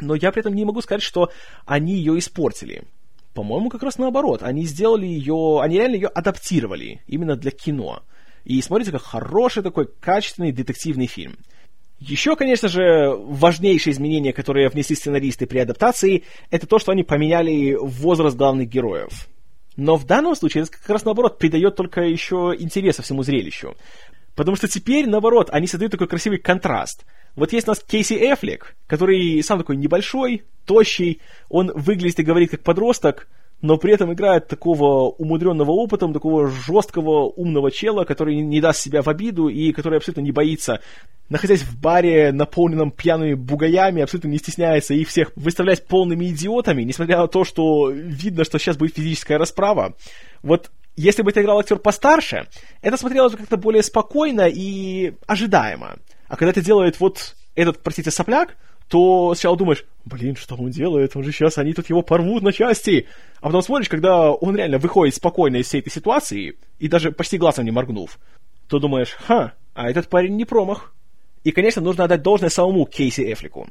[0.00, 1.30] но я при этом не могу сказать, что
[1.64, 2.84] они ее испортили.
[3.34, 4.42] По-моему, как раз наоборот.
[4.42, 8.02] Они сделали ее, они реально ее адаптировали именно для кино.
[8.44, 11.36] И смотрите, как хороший такой качественный детективный фильм.
[11.98, 17.74] Еще, конечно же, важнейшее изменение, которое внесли сценаристы при адаптации, это то, что они поменяли
[17.74, 19.28] возраст главных героев.
[19.76, 23.74] Но в данном случае это как раз наоборот придает только еще интереса всему зрелищу.
[24.34, 27.04] Потому что теперь, наоборот, они создают такой красивый контраст.
[27.36, 32.50] Вот есть у нас Кейси Эфлик, который сам такой небольшой, тощий, он выглядит и говорит
[32.50, 33.28] как подросток,
[33.60, 39.02] но при этом играет такого умудренного опытом, такого жесткого, умного чела, который не даст себя
[39.02, 40.80] в обиду и который абсолютно не боится,
[41.28, 47.18] находясь в баре, наполненном пьяными бугаями, абсолютно не стесняется их всех выставлять полными идиотами, несмотря
[47.18, 49.94] на то, что видно, что сейчас будет физическая расправа.
[50.42, 52.46] Вот если бы это играл актер постарше,
[52.82, 55.96] это смотрелось бы как-то более спокойно и ожидаемо.
[56.28, 58.56] А когда это делает вот этот, простите, сопляк,
[58.88, 62.52] то сначала думаешь, блин, что он делает, он же сейчас, они тут его порвут на
[62.52, 63.06] части.
[63.40, 67.38] А потом смотришь, когда он реально выходит спокойно из всей этой ситуации, и даже почти
[67.38, 68.18] глазом не моргнув,
[68.68, 70.92] то думаешь, ха, а этот парень не промах.
[71.44, 73.68] И, конечно, нужно отдать должное самому Кейси Эфлику.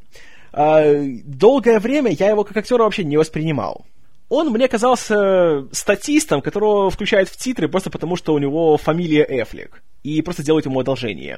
[0.52, 0.84] А,
[1.26, 3.86] долгое время я его как актера вообще не воспринимал.
[4.36, 9.84] Он мне казался статистом, которого включают в титры просто потому, что у него фамилия Эфлик.
[10.02, 11.38] И просто делают ему одолжение.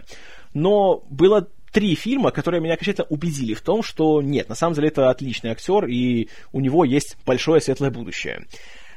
[0.53, 4.87] Но было три фильма, которые меня окончательно убедили в том, что нет, на самом деле
[4.87, 8.45] это отличный актер, и у него есть большое светлое будущее.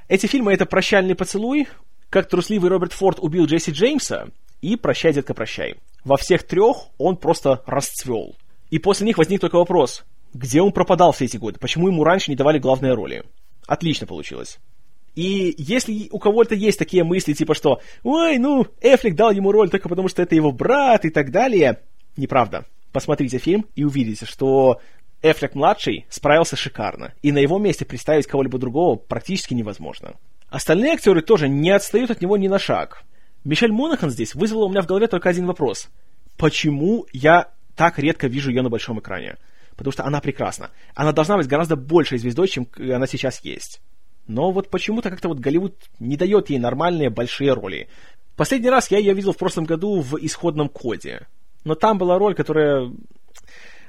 [0.07, 1.67] Эти фильмы— это «Прощальный поцелуй»,
[2.09, 4.29] «Как трусливый Роберт Форд убил Джесси Джеймса»
[4.63, 5.75] и «Прощай, детка, прощай».
[6.05, 8.37] Во всех трех он просто расцвел.
[8.71, 12.31] И после них возник только вопрос, где он пропадал все эти годы, почему ему раньше
[12.31, 13.25] не давали главные роли.
[13.69, 14.59] Отлично получилось.
[15.15, 19.69] И если у кого-то есть такие мысли, типа что «Ой, ну, Эфлик дал ему роль
[19.69, 21.81] только потому, что это его брат» и так далее,
[22.17, 22.65] неправда.
[22.93, 24.81] Посмотрите фильм и увидите, что
[25.21, 30.15] Эфлик-младший справился шикарно, и на его месте представить кого-либо другого практически невозможно.
[30.49, 33.03] Остальные актеры тоже не отстают от него ни на шаг.
[33.45, 35.89] Мишель Монахан здесь вызвала у меня в голове только один вопрос.
[36.39, 39.37] Почему я так редко вижу ее на большом экране?
[39.79, 40.71] Потому что она прекрасна.
[40.95, 43.81] Она должна быть гораздо большей звездой, чем она сейчас есть.
[44.27, 47.89] Но вот почему-то как-то вот Голливуд не дает ей нормальные большие роли.
[48.37, 51.29] Последний раз я ее видел в прошлом году в «Исходном коде».
[51.65, 52.93] Но там была роль, которая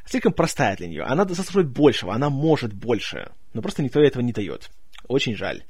[0.06, 1.04] слишком простая для нее.
[1.04, 3.32] Она заслуживает большего, она может больше.
[3.54, 4.70] Но просто никто этого не дает.
[5.08, 5.64] Очень жаль.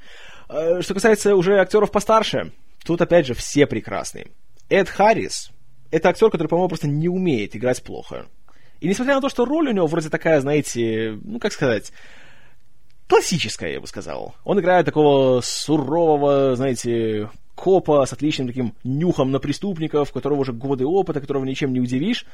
[0.50, 2.52] Э, что касается уже актеров постарше,
[2.84, 4.28] тут опять же все прекрасные.
[4.68, 5.52] Эд Харрис—
[5.92, 8.28] это актер, который, по-моему, просто не умеет играть плохо.
[8.80, 11.92] И несмотря на то, что роль у него вроде такая, знаете, ну, как сказать,
[13.08, 14.36] классическая, я бы сказал.
[14.44, 20.86] Он играет такого сурового, знаете, копа с отличным таким нюхом на преступников, которого уже годы
[20.86, 22.26] опыта, которого ничем не удивишь,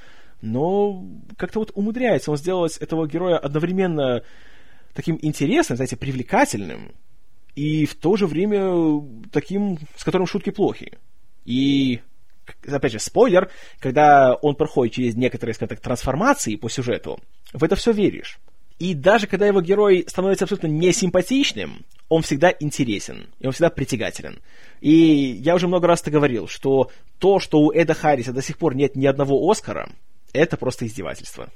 [0.41, 1.03] но
[1.37, 4.21] как-то вот умудряется он сделать этого героя одновременно
[4.93, 6.91] таким интересным, знаете, привлекательным,
[7.55, 10.97] и в то же время таким, с которым шутки плохи.
[11.45, 12.01] И,
[12.67, 17.19] опять же, спойлер, когда он проходит через некоторые, скажем так, трансформации по сюжету,
[17.53, 18.39] в это все веришь.
[18.77, 24.41] И даже когда его герой становится абсолютно несимпатичным, он всегда интересен, и он всегда притягателен.
[24.81, 28.57] И я уже много раз это говорил, что то, что у Эда Харриса до сих
[28.57, 29.89] пор нет ни одного Оскара,
[30.33, 31.49] это просто издевательство.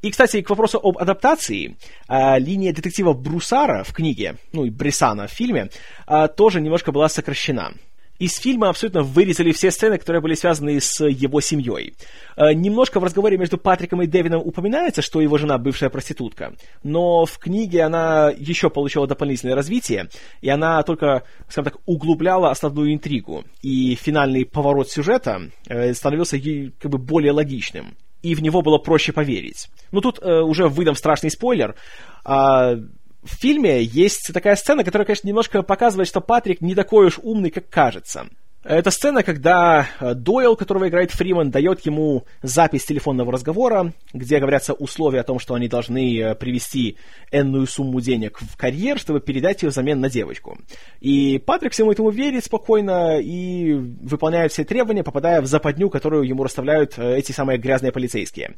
[0.00, 5.26] И, кстати, к вопросу об адаптации, а, линия детектива Брусара в книге, ну и Брисана
[5.26, 5.70] в фильме,
[6.06, 7.72] а, тоже немножко была сокращена.
[8.18, 11.94] Из фильма абсолютно вырезали все сцены, которые были связаны с его семьей.
[12.36, 17.26] Э, немножко в разговоре между Патриком и Дэвином упоминается, что его жена бывшая проститутка, но
[17.26, 20.08] в книге она еще получила дополнительное развитие,
[20.40, 26.38] и она только, скажем так, углубляла основную интригу, и финальный поворот сюжета э, становился
[26.80, 29.68] как бы более логичным и в него было проще поверить.
[29.92, 31.76] Ну, тут э, уже выдам страшный спойлер.
[32.24, 32.76] Э,
[33.22, 37.50] в фильме есть такая сцена, которая, конечно, немножко показывает, что Патрик не такой уж умный,
[37.50, 38.28] как кажется.
[38.64, 44.74] Это сцена, когда э, Дойл, которого играет Фриман, дает ему запись телефонного разговора, где говорятся
[44.74, 46.98] условия о том, что они должны э, привести
[47.30, 50.58] энную сумму денег в карьер, чтобы передать ее взамен на девочку.
[51.00, 56.42] И Патрик всему этому верит спокойно и выполняет все требования, попадая в западню, которую ему
[56.42, 58.54] расставляют э, эти самые грязные полицейские.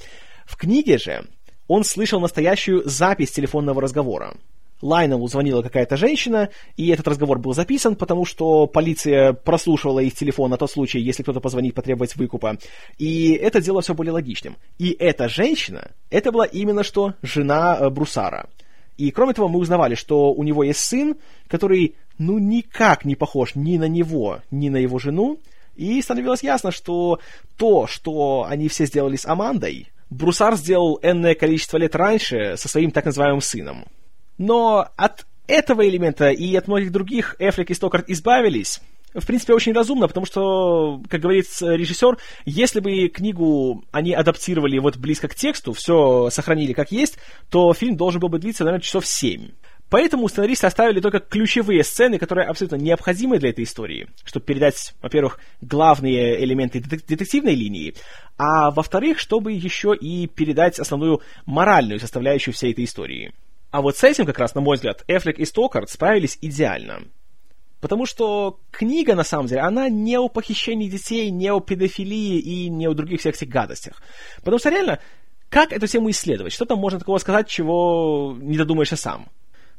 [0.46, 1.26] В книге же
[1.70, 4.34] он слышал настоящую запись телефонного разговора.
[4.82, 10.50] Лайнелу звонила какая-то женщина, и этот разговор был записан, потому что полиция прослушивала их телефон
[10.50, 12.58] на тот случай, если кто-то позвонит потребовать выкупа.
[12.98, 14.56] И это делало все более логичным.
[14.78, 18.48] И эта женщина, это была именно что жена э, Брусара.
[18.96, 21.14] И кроме того, мы узнавали, что у него есть сын,
[21.46, 25.38] который ну никак не похож ни на него, ни на его жену.
[25.76, 27.20] И становилось ясно, что
[27.56, 32.90] то, что они все сделали с Амандой, Брусар сделал энное количество лет раньше со своим
[32.90, 33.86] так называемым сыном.
[34.38, 38.80] Но от этого элемента и от многих других Эфлик и Стокарт избавились.
[39.14, 44.96] В принципе, очень разумно, потому что, как говорит режиссер, если бы книгу они адаптировали вот
[44.96, 47.18] близко к тексту, все сохранили как есть,
[47.48, 49.50] то фильм должен был бы длиться, наверное, часов семь.
[49.90, 55.40] Поэтому сценаристы оставили только ключевые сцены, которые абсолютно необходимы для этой истории, чтобы передать, во-первых,
[55.60, 57.94] главные элементы детективной линии,
[58.38, 63.34] а во-вторых, чтобы еще и передать основную моральную составляющую всей этой истории.
[63.72, 67.02] А вот с этим как раз, на мой взгляд, Эфлик и Стокарт справились идеально.
[67.80, 72.68] Потому что книга, на самом деле, она не о похищении детей, не о педофилии и
[72.68, 74.02] не о других всех этих гадостях.
[74.38, 75.00] Потому что реально,
[75.48, 76.52] как эту тему исследовать?
[76.52, 79.28] Что там можно такого сказать, чего не додумаешься сам?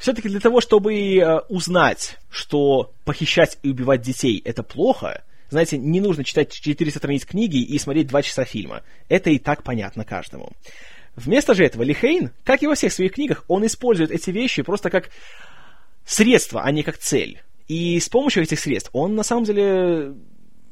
[0.01, 6.01] Все-таки для того, чтобы э, узнать, что похищать и убивать детей это плохо, знаете, не
[6.01, 8.81] нужно читать 400 страниц книги и смотреть 2 часа фильма.
[9.09, 10.53] Это и так понятно каждому.
[11.15, 14.89] Вместо же этого Лихейн, как и во всех своих книгах, он использует эти вещи просто
[14.89, 15.11] как
[16.03, 17.39] средство, а не как цель.
[17.67, 20.15] И с помощью этих средств он на самом деле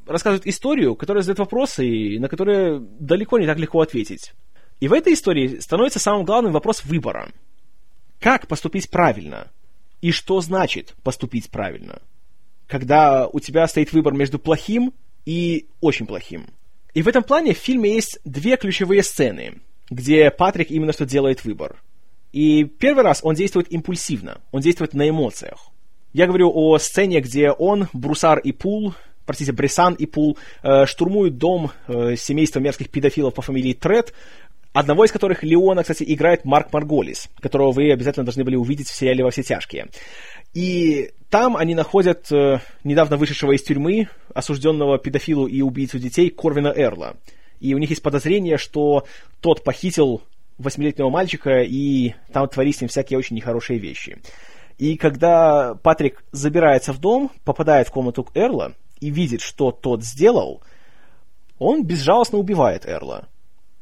[0.07, 4.33] рассказывает историю, которая задает вопросы, на которые далеко не так легко ответить.
[4.79, 7.29] И в этой истории становится самым главным вопрос выбора.
[8.19, 9.47] Как поступить правильно?
[10.01, 12.01] И что значит поступить правильно?
[12.67, 14.93] Когда у тебя стоит выбор между плохим
[15.25, 16.47] и очень плохим.
[16.93, 21.43] И в этом плане в фильме есть две ключевые сцены– где Патрик именно что делает
[21.43, 21.81] выбор.
[22.31, 25.71] И первый раз он действует импульсивно, он действует на эмоциях.
[26.13, 28.93] Я говорю о сцене, где он, Брусар и Пул,
[29.25, 34.13] простите, Бресан и Пул, э, штурмуют дом э, семейства мерзких педофилов по фамилии Тред,
[34.73, 38.95] одного из которых Леона, кстати, играет Марк Марголис, которого вы обязательно должны были увидеть в
[38.95, 39.87] сериале «Во все тяжкие».
[40.53, 46.73] И там они находят э, недавно вышедшего из тюрьмы осужденного педофилу и убийцу детей Корвина
[46.75, 47.17] Эрла–
[47.59, 49.05] и у них есть подозрение, что
[49.41, 50.21] тот похитил
[50.57, 54.21] восьмилетнего мальчика, и там творились с ним всякие очень нехорошие вещи.
[54.77, 60.61] И когда Патрик забирается в дом, попадает в комнату Эрла и видит, что тот сделал,
[61.57, 63.27] он безжалостно убивает Эрла.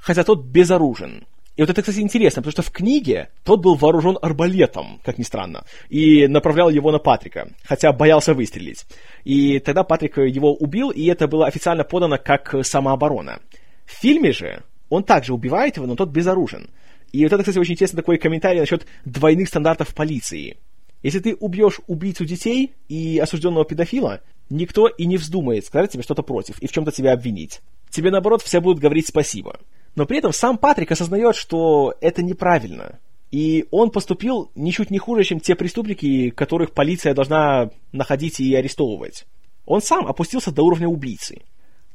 [0.07, 1.25] Хотя тот безоружен.
[1.57, 5.23] И вот это, кстати, интересно, потому что в книге тот был вооружен арбалетом, как ни
[5.23, 8.85] странно, и направлял его на Патрика, хотя боялся выстрелить.
[9.25, 13.41] И тогда Патрик его убил, и это было официально подано как самооборона.
[13.85, 16.69] В фильме же он также убивает его, но тот безоружен.
[17.11, 20.55] И вот это, кстати, очень интересный такой комментарий насчет двойных стандартов полиции.
[21.03, 26.21] Если ты убьешь убийцу детей и осужденного педофила, никто и не вздумает сказать тебе что-то
[26.21, 27.59] против и в чем-то тебя обвинить.
[27.89, 29.59] Тебе, наоборот, все будут говорить спасибо.
[29.97, 32.99] Но при этом сам Патрик осознает, что это неправильно.
[33.31, 39.25] И он поступил ничуть не хуже, чем те преступники, которых полиция должна находить и арестовывать.
[39.65, 41.41] Он сам опустился до уровня убийцы.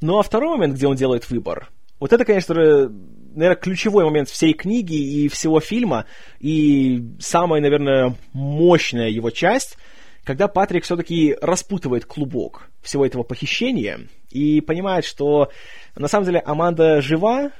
[0.00, 4.52] Ну а второй момент, где он делает выбор, вот это, конечно, наверное, ключевой момент всей
[4.52, 6.06] книги и всего фильма,
[6.40, 9.78] и самая, наверное, мощная его часть,
[10.24, 15.52] когда Патрик все-таки распутывает клубок всего этого похищения и понимает, что
[15.94, 17.52] на самом деле Аманда жива,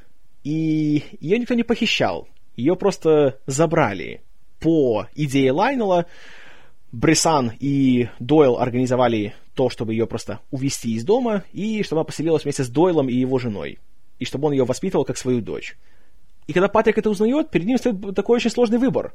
[0.45, 4.23] и ее никто не похищал, ее просто забрали
[4.61, 6.07] по идее Лайнела,
[6.93, 12.45] Бресан и Дойл организовали то, чтобы ее просто увезти из дома, и чтобы она поселилась
[12.45, 13.79] вместе с Дойлом и его женой
[14.23, 15.77] и чтобы он ее воспитывал как свою дочь.
[16.47, 19.15] И когда Патрик это узнает, перед ним стоит такой очень сложный выбор.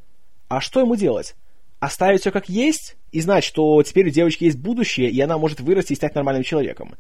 [0.50, 1.34] А что ему делать?
[1.80, 5.62] Оставить все как есть и знать, что теперь у девочки есть будущее, и она может
[5.62, 6.96] вырасти и стать нормальным человеком?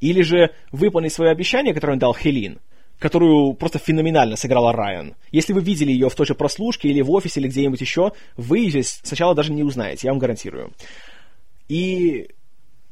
[0.00, 2.60] Или же выполнить свое обещание, которое он дал Хелин,
[3.00, 5.16] которую просто феноменально сыграла Райан.
[5.32, 8.58] Если вы видели ее в той же прослушке или в офисе или где-нибудь еще, вы
[8.58, 10.72] ее сначала даже не узнаете, я вам гарантирую.
[11.68, 12.28] И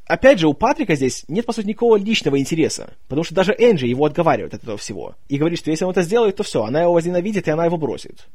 [0.07, 3.87] опять же, у Патрика здесь нет, по сути, никакого личного интереса, потому что даже Энджи
[3.87, 5.15] его отговаривает от этого всего.
[5.29, 7.77] И говорит, что если он это сделает, то все, она его возненавидит, и она его
[7.77, 8.29] бросит.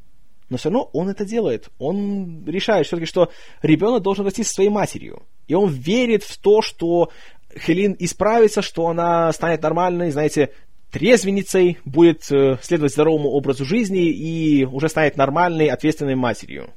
[0.50, 1.70] Но все равно он это делает.
[1.80, 3.32] Он решает все-таки, что
[3.64, 5.24] ребенок должен расти со своей матерью.
[5.48, 7.10] И он верит в то, что
[7.58, 10.52] Хелин исправится, что она станет нормальной, знаете,
[10.94, 16.70] трезвенницей, будет э, следовать здоровому образу жизни и уже станет нормальной, ответственной матерью.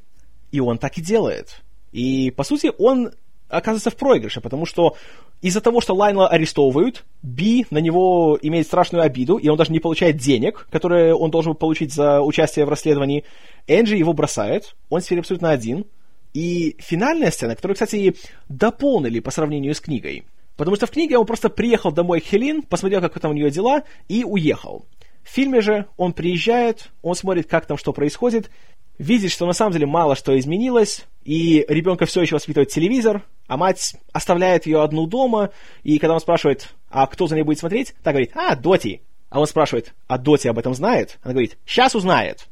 [0.50, 1.60] И он так и делает.
[1.92, 3.12] И, по сути, он
[3.48, 4.96] оказывается в проигрыше, потому что
[5.42, 9.80] из-за того, что Лайнела арестовывают, Би на него имеет страшную обиду, и он даже не
[9.80, 13.24] получает денег, которые он должен получить за участие в расследовании.
[13.66, 15.84] Энджи его бросает, он теперь абсолютно один.
[16.32, 18.16] И финальная сцена, которую, кстати,
[18.48, 20.24] дополнили по сравнению с книгой.
[20.56, 23.50] Потому что в книге он просто приехал домой к Хелин, посмотрел, как там у нее
[23.50, 24.86] дела, и уехал.
[25.22, 28.50] В фильме же он приезжает, он смотрит, как там что происходит,
[28.98, 33.56] видит, что на самом деле мало что изменилось, и ребенка все еще воспитывает телевизор, а
[33.56, 35.50] мать оставляет ее одну дома,
[35.82, 39.02] и когда он спрашивает, а кто за ней будет смотреть, та говорит, а, Доти.
[39.28, 41.18] А он спрашивает, а Доти об этом знает?
[41.22, 42.46] Она говорит, сейчас узнает.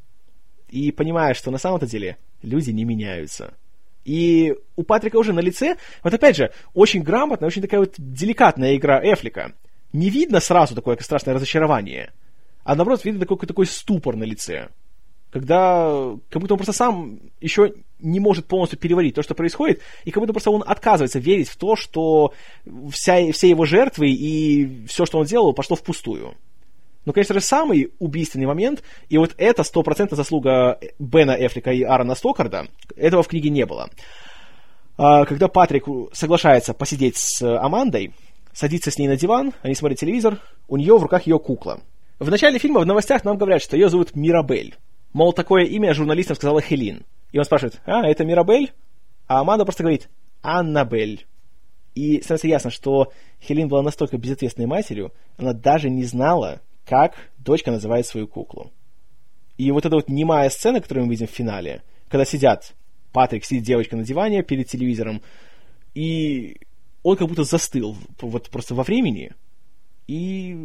[0.68, 3.54] И понимает, что на самом-то деле люди не меняются.
[4.04, 8.76] И у Патрика уже на лице, вот опять же, очень грамотная, очень такая вот деликатная
[8.76, 9.52] игра Эфлика.
[9.92, 12.12] Не видно сразу такое страшное разочарование,
[12.64, 14.68] а наоборот, видно такой, такой ступор на лице
[15.34, 20.12] когда как будто он просто сам еще не может полностью переварить то, что происходит, и
[20.12, 22.32] как будто просто он отказывается верить в то, что
[22.92, 26.36] вся, все его жертвы и все, что он делал, пошло впустую.
[27.04, 32.14] Но, конечно же, самый убийственный момент, и вот это стопроцентная заслуга Бена Эфлика и Аарона
[32.14, 33.90] Стокарда, этого в книге не было.
[34.96, 38.14] А, когда Патрик соглашается посидеть с Амандой,
[38.52, 40.38] садится с ней на диван, они смотрят телевизор,
[40.68, 41.80] у нее в руках ее кукла.
[42.18, 44.76] В начале фильма в новостях нам говорят, что ее зовут Мирабель.
[45.12, 47.04] Мол, такое имя журналистам сказала Хелин.
[47.32, 48.72] И он спрашивает, а, это Мирабель?
[49.26, 50.08] А Аманда просто говорит,
[50.42, 51.26] Аннабель.
[51.94, 57.70] И становится ясно, что Хелин была настолько безответственной матерью, она даже не знала, как дочка
[57.70, 58.72] называет свою куклу.
[59.56, 62.74] И вот эта вот немая сцена, которую мы видим в финале, когда сидят,
[63.12, 65.22] Патрик сидит девочка на диване перед телевизором,
[65.94, 66.56] и
[67.02, 69.32] он как будто застыл вот просто во времени.
[70.08, 70.56] И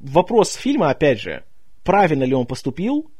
[0.00, 1.44] вопрос фильма, опять же,
[1.84, 3.10] правильно ли он поступил,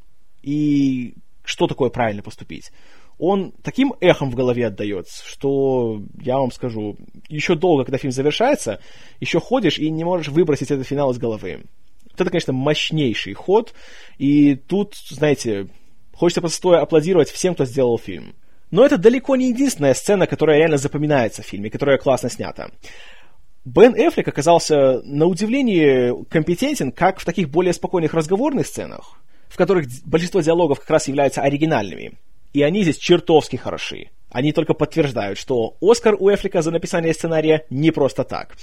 [0.43, 1.15] и
[1.45, 2.73] что такое правильно поступить.
[3.19, 6.97] Он таким эхом в голове отдается, что, я вам скажу,
[7.29, 8.81] еще долго, когда фильм завершается,
[9.21, 11.65] еще ходишь и не можешь выбросить этот финал из головы.
[12.15, 13.75] Вот это, конечно, мощнейший ход,
[14.19, 15.67] и тут, знаете,
[16.13, 18.37] хочется просто стоя аплодировать всем, кто сделал фильм.
[18.71, 22.71] Но это далеко не единственная сцена, которая реально запоминается в фильме, которая классно снята.
[23.65, 29.87] Бен Эффлек оказался, на удивление, компетентен как в таких более спокойных разговорных сценах, в которых
[30.05, 32.13] большинство диалогов как раз являются оригинальными.
[32.53, 34.11] И они здесь чертовски хороши.
[34.31, 38.55] Они только подтверждают, что Оскар у Эфлика за написание сценария не просто так.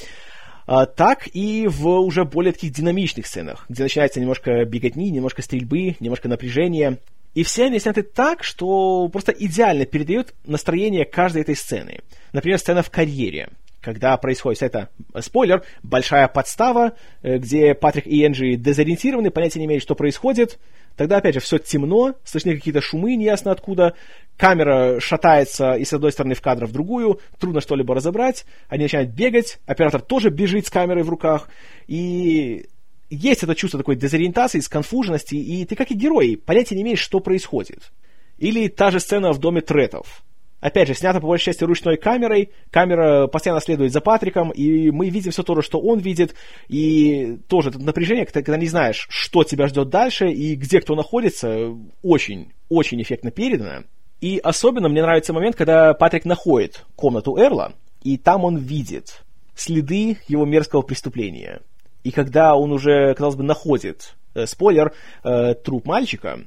[0.66, 5.96] А, так и в уже более таких динамичных сценах, где начинается немножко беготни, немножко стрельбы,
[6.00, 7.00] немножко напряжения.
[7.34, 12.00] И все они сняты так, что просто идеально передают настроение каждой этой сцены.
[12.34, 13.50] Например, сцена в карьере
[13.82, 19.84] когда происходит это, спойлер, большая подстава, э, где Патрик и Энджи дезориентированы, понятия не имеют,
[19.84, 20.60] что происходит.
[20.96, 23.96] Тогда, опять же, все темно, слышны какие-то шумы, неясно откуда.
[24.38, 28.46] Камера шатается из одной стороны в кадр в другую, трудно что-либо разобрать.
[28.68, 31.50] Они начинают бегать, оператор тоже бежит с камерой в руках.
[31.88, 32.68] И
[33.10, 37.20] есть это чувство такой дезориентации, сконфуженности, и ты, как и герой, понятия не имеешь, что
[37.20, 37.92] происходит.
[38.38, 40.24] Или та же сцена в доме Третов
[40.62, 45.10] Опять же, снято по большей части ручной камерой, камера постоянно следует за Патриком, и мы
[45.10, 46.36] видим все то, что он видит,
[46.70, 51.76] и тоже это напряжение, когда не знаешь, что тебя ждет дальше, и где кто находится,
[52.04, 53.86] очень, очень эффектно передано.
[54.22, 59.24] И особенно мне нравится момент, когда Патрик находит комнату Эрла, и там он видит
[59.56, 61.62] следы его мерзкого преступления.
[62.04, 64.94] И когда он уже, казалось бы, находит, э, спойлер,
[65.24, 66.42] э, труп мальчика,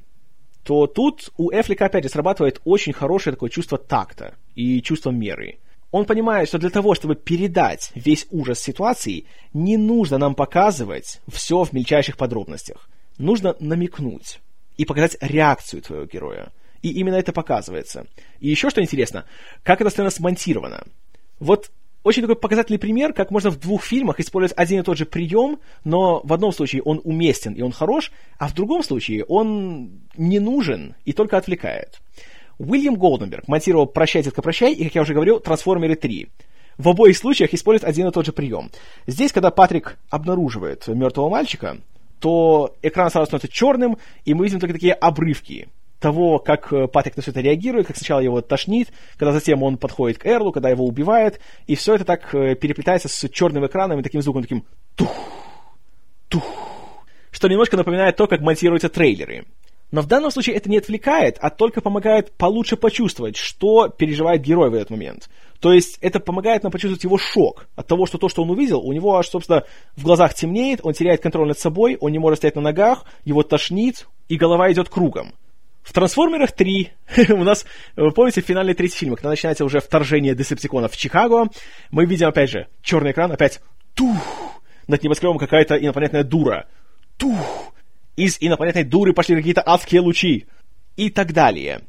[0.65, 5.59] то тут у Эфлика опять же срабатывает очень хорошее такое чувство такта и чувство меры.
[5.91, 11.63] Он понимает, что для того, чтобы передать весь ужас ситуации, не нужно нам показывать все
[11.63, 12.89] в мельчайших подробностях.
[13.19, 14.39] Нужно намекнуть
[14.75, 16.51] и показать реакцию твоего героя.
[16.81, 18.07] И именно это показывается.
[18.39, 19.25] И еще что интересно,
[19.61, 20.83] как эта сцена смонтирована.
[21.39, 21.69] Вот
[22.05, 25.59] очень такой показательный пример, как можно в двух фильмах использовать один и тот же прием,
[25.83, 30.39] но в одном случае он уместен и он хорош, а в другом случае он не
[30.39, 31.99] нужен и только отвлекает.
[32.59, 36.29] Уильям Голденберг монтировал «Прощай, детка, прощай» и, как я уже говорил, «Трансформеры 3».
[36.77, 38.69] В обоих случаях использует один и тот же прием.
[39.07, 41.77] Здесь, когда Патрик обнаруживает мертвого мальчика,
[42.19, 47.15] то экран сразу становится черным, и мы видим только такие обрывки того, как э, Патрик
[47.15, 50.69] на все это реагирует, как сначала его тошнит, когда затем он подходит к Эрлу, когда
[50.69, 54.65] его убивает, и все это так э, переплетается с черным экраном и таким звуком, таким
[54.95, 55.11] тух,
[56.27, 56.43] тух,
[57.31, 59.45] что немножко напоминает то, как монтируются трейлеры.
[59.91, 64.69] Но в данном случае это не отвлекает, а только помогает получше почувствовать, что переживает герой
[64.69, 65.29] в этот момент.
[65.59, 68.79] То есть это помогает нам почувствовать его шок от того, что то, что он увидел,
[68.79, 69.63] у него аж, собственно,
[69.95, 73.43] в глазах темнеет, он теряет контроль над собой, он не может стоять на ногах, его
[73.43, 75.33] тошнит, и голова идет кругом.
[75.85, 76.89] В «Трансформерах 3»
[77.33, 77.63] у нас,
[77.95, 81.47] вы помните, финальный третий фильм, когда начинается уже вторжение десептиконов в Чикаго,
[81.91, 83.61] мы видим, опять же, черный экран, опять
[83.93, 84.17] тух,
[84.87, 86.67] над небоскребом какая-то инопланетная дура.
[87.17, 87.71] Тух,
[88.15, 90.47] из инопланетной дуры пошли какие-то адские лучи.
[90.97, 91.81] И так далее.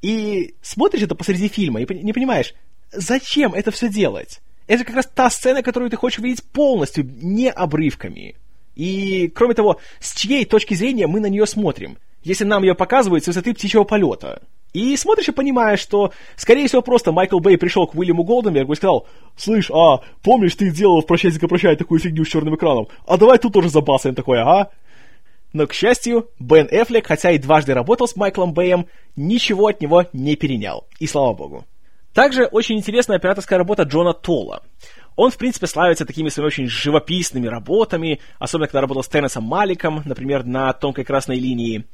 [0.00, 2.54] И смотришь это посреди фильма и не понимаешь,
[2.90, 4.40] зачем это все делать?
[4.66, 8.36] Это как раз та сцена, которую ты хочешь видеть полностью, не обрывками.
[8.76, 13.24] И, кроме того, с чьей точки зрения мы на нее смотрим, если нам ее показывают
[13.24, 14.42] с высоты птичьего полета?
[14.72, 18.76] И смотришь и понимаешь, что, скорее всего, просто Майкл Бэй пришел к Уильяму Голденбергу и
[18.76, 19.06] сказал,
[19.36, 22.88] «Слышь, а, помнишь, ты делал в «Прощайте, прощай» такую фигню с черным экраном?
[23.06, 24.70] А давай тут тоже забасаем такое, ага?»
[25.52, 30.06] Но, к счастью, Бен Эффлек, хотя и дважды работал с Майклом Бэем, ничего от него
[30.14, 30.86] не перенял.
[30.98, 31.66] И слава богу.
[32.14, 34.62] Также очень интересная операторская работа Джона Толла.
[35.16, 40.02] Он, в принципе, славится такими своими очень живописными работами, особенно когда работал с Теннесом Маликом,
[40.04, 41.84] например, на «Тонкой красной линии».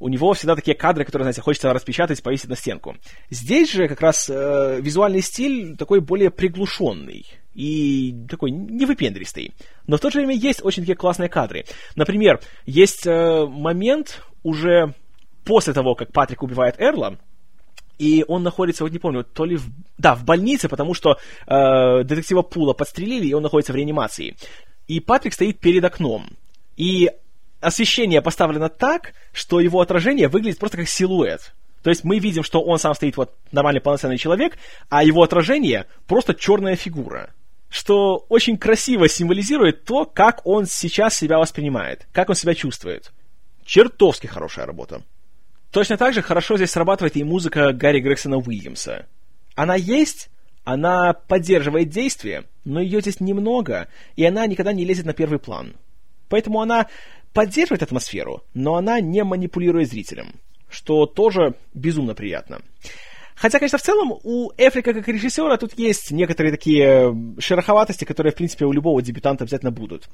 [0.00, 2.96] У него всегда такие кадры, которые, знаете, хочется распечатать, повесить на стенку.
[3.30, 9.54] Здесь же как раз э, визуальный стиль такой более приглушенный и такой невыпендристый.
[9.88, 11.64] Но в то же время есть очень такие классные кадры.
[11.96, 14.94] Например, есть э, момент уже
[15.44, 17.18] после того, как Патрик убивает Эрла,
[17.98, 19.66] и он находится, вот не помню, то ли в...
[19.98, 24.36] Да, в больнице, потому что э, детектива Пула подстрелили, и он находится в реанимации.
[24.86, 26.30] И Патрик стоит перед окном.
[26.76, 27.10] И
[27.60, 31.52] освещение поставлено так, что его отражение выглядит просто как силуэт.
[31.82, 35.86] То есть мы видим, что он сам стоит вот нормальный полноценный человек, а его отражение
[36.06, 37.30] просто черная фигура.
[37.68, 43.12] Что очень красиво символизирует то, как он сейчас себя воспринимает, как он себя чувствует.
[43.64, 45.02] Чертовски хорошая работа.
[45.70, 49.06] Точно так же хорошо здесь срабатывает и музыка Гарри Грексона Уильямса.
[49.54, 50.30] Она есть,
[50.64, 55.74] она поддерживает действие, но ее здесь немного, и она никогда не лезет на первый план.
[56.28, 56.86] Поэтому она
[57.32, 60.34] поддерживает атмосферу, но она не манипулирует зрителем,
[60.68, 62.60] что тоже безумно приятно.
[63.38, 68.36] Хотя, конечно, в целом у Эфрика как режиссера тут есть некоторые такие шероховатости, которые, в
[68.36, 70.08] принципе, у любого дебютанта обязательно будут.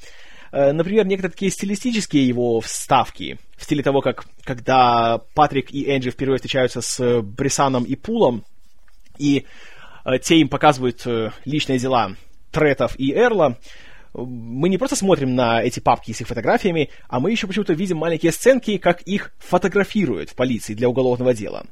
[0.53, 6.11] Э, например, некоторые такие стилистические его вставки, в стиле того, как когда Патрик и Энджи
[6.11, 8.45] впервые встречаются с Брисаном и Пулом,
[9.17, 9.47] и
[10.05, 12.13] э, те им показывают э, личные дела
[12.53, 13.57] Третов и Эрла,
[14.13, 17.97] мы не просто смотрим на эти папки с их фотографиями, а мы еще почему-то видим
[17.97, 21.67] маленькие сценки, как их фотографируют в полиции для уголовного дела.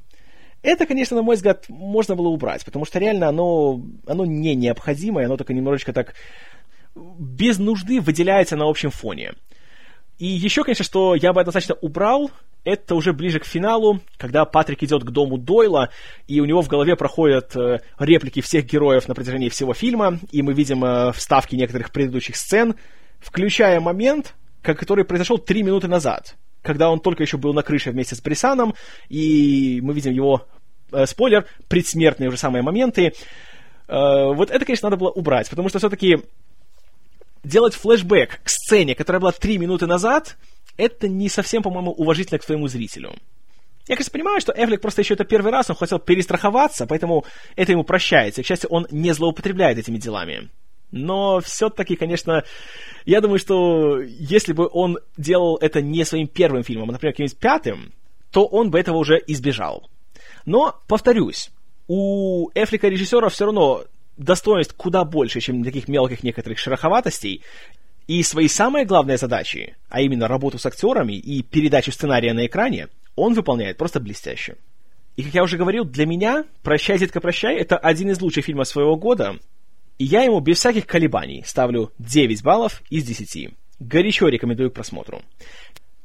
[0.62, 5.26] Это, конечно, на мой взгляд, можно было убрать, потому что реально оно, оно не необходимое,
[5.26, 6.14] оно только немножечко так
[6.94, 9.34] без нужды выделяется на общем фоне.
[10.18, 12.30] И еще, конечно, что я бы однозначно убрал,
[12.64, 15.90] это уже ближе к финалу, когда Патрик идет к дому Дойла,
[16.28, 20.42] и у него в голове проходят э, реплики всех героев на протяжении всего фильма, и
[20.42, 22.76] мы видим э, вставки некоторых предыдущих сцен,
[23.18, 28.14] включая момент, который произошел три минуты назад, когда он только еще был на крыше вместе
[28.14, 28.74] с Брисаном,
[29.08, 30.46] и мы видим его,
[30.92, 33.14] э, спойлер, предсмертные уже самые моменты.
[33.88, 36.18] Э, вот это, конечно, надо было убрать, потому что все-таки
[37.44, 40.36] делать флешбэк к сцене, которая была три минуты назад,
[40.76, 43.14] это не совсем, по-моему, уважительно к своему зрителю.
[43.88, 47.24] Я, конечно, понимаю, что Эфлик просто еще это первый раз, он хотел перестраховаться, поэтому
[47.56, 48.42] это ему прощается.
[48.42, 50.50] к счастью, он не злоупотребляет этими делами.
[50.92, 52.44] Но все-таки, конечно,
[53.06, 57.38] я думаю, что если бы он делал это не своим первым фильмом, а, например, каким-нибудь
[57.38, 57.92] пятым,
[58.30, 59.88] то он бы этого уже избежал.
[60.44, 61.50] Но, повторюсь,
[61.88, 63.84] у Эфлика режиссера все равно
[64.16, 67.42] достоинств куда больше, чем таких мелких некоторых шероховатостей,
[68.06, 72.88] и свои самые главные задачи, а именно работу с актерами и передачу сценария на экране,
[73.14, 74.56] он выполняет просто блестяще.
[75.16, 78.66] И, как я уже говорил, для меня «Прощай, детка, прощай»— это один из лучших фильмов
[78.66, 79.38] своего года,
[79.98, 83.50] и я ему без всяких колебаний ставлю 9 баллов из 10.
[83.78, 85.22] Горячо рекомендую к просмотру.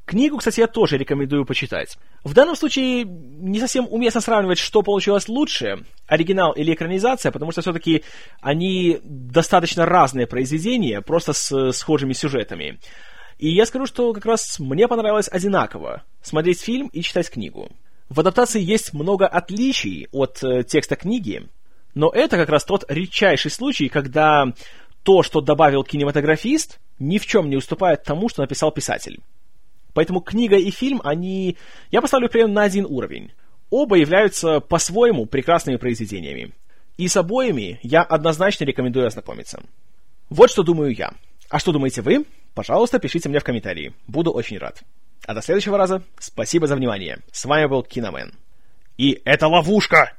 [0.07, 1.97] Книгу, кстати, я тоже рекомендую почитать.
[2.23, 7.59] В данном случае не совсем уместно сравнивать, что получилось лучше, оригинал или экранизация, потому что
[7.59, 8.05] все-таки
[8.39, 12.79] они достаточно разные произведения, просто с схожими сюжетами.
[13.37, 17.69] И я скажу, что как раз мне понравилось одинаково смотреть фильм и читать книгу.
[18.07, 21.49] В адаптации есть много отличий от э, текста книги,
[21.95, 24.45] но это как раз тот редчайший случай, когда
[25.03, 29.19] то, что добавил кинематографист, ни в чем не уступает тому, что написал писатель.
[29.97, 31.57] Поэтому книга и фильм, они...
[31.89, 33.31] Я поставлю примерно на один уровень.
[33.71, 36.51] Оба являются по-своему прекрасными произведениями.
[36.97, 39.59] И с обоими я однозначно рекомендую ознакомиться.
[40.29, 41.13] Вот что думаю я.
[41.49, 42.25] А что думаете вы?
[42.53, 43.91] Пожалуйста, пишите мне в комментарии.
[44.05, 44.83] Буду очень рад.
[45.25, 47.17] А до следующего раза спасибо за внимание.
[47.31, 48.35] С вами был Киномен.
[48.97, 50.13] И это ловушка!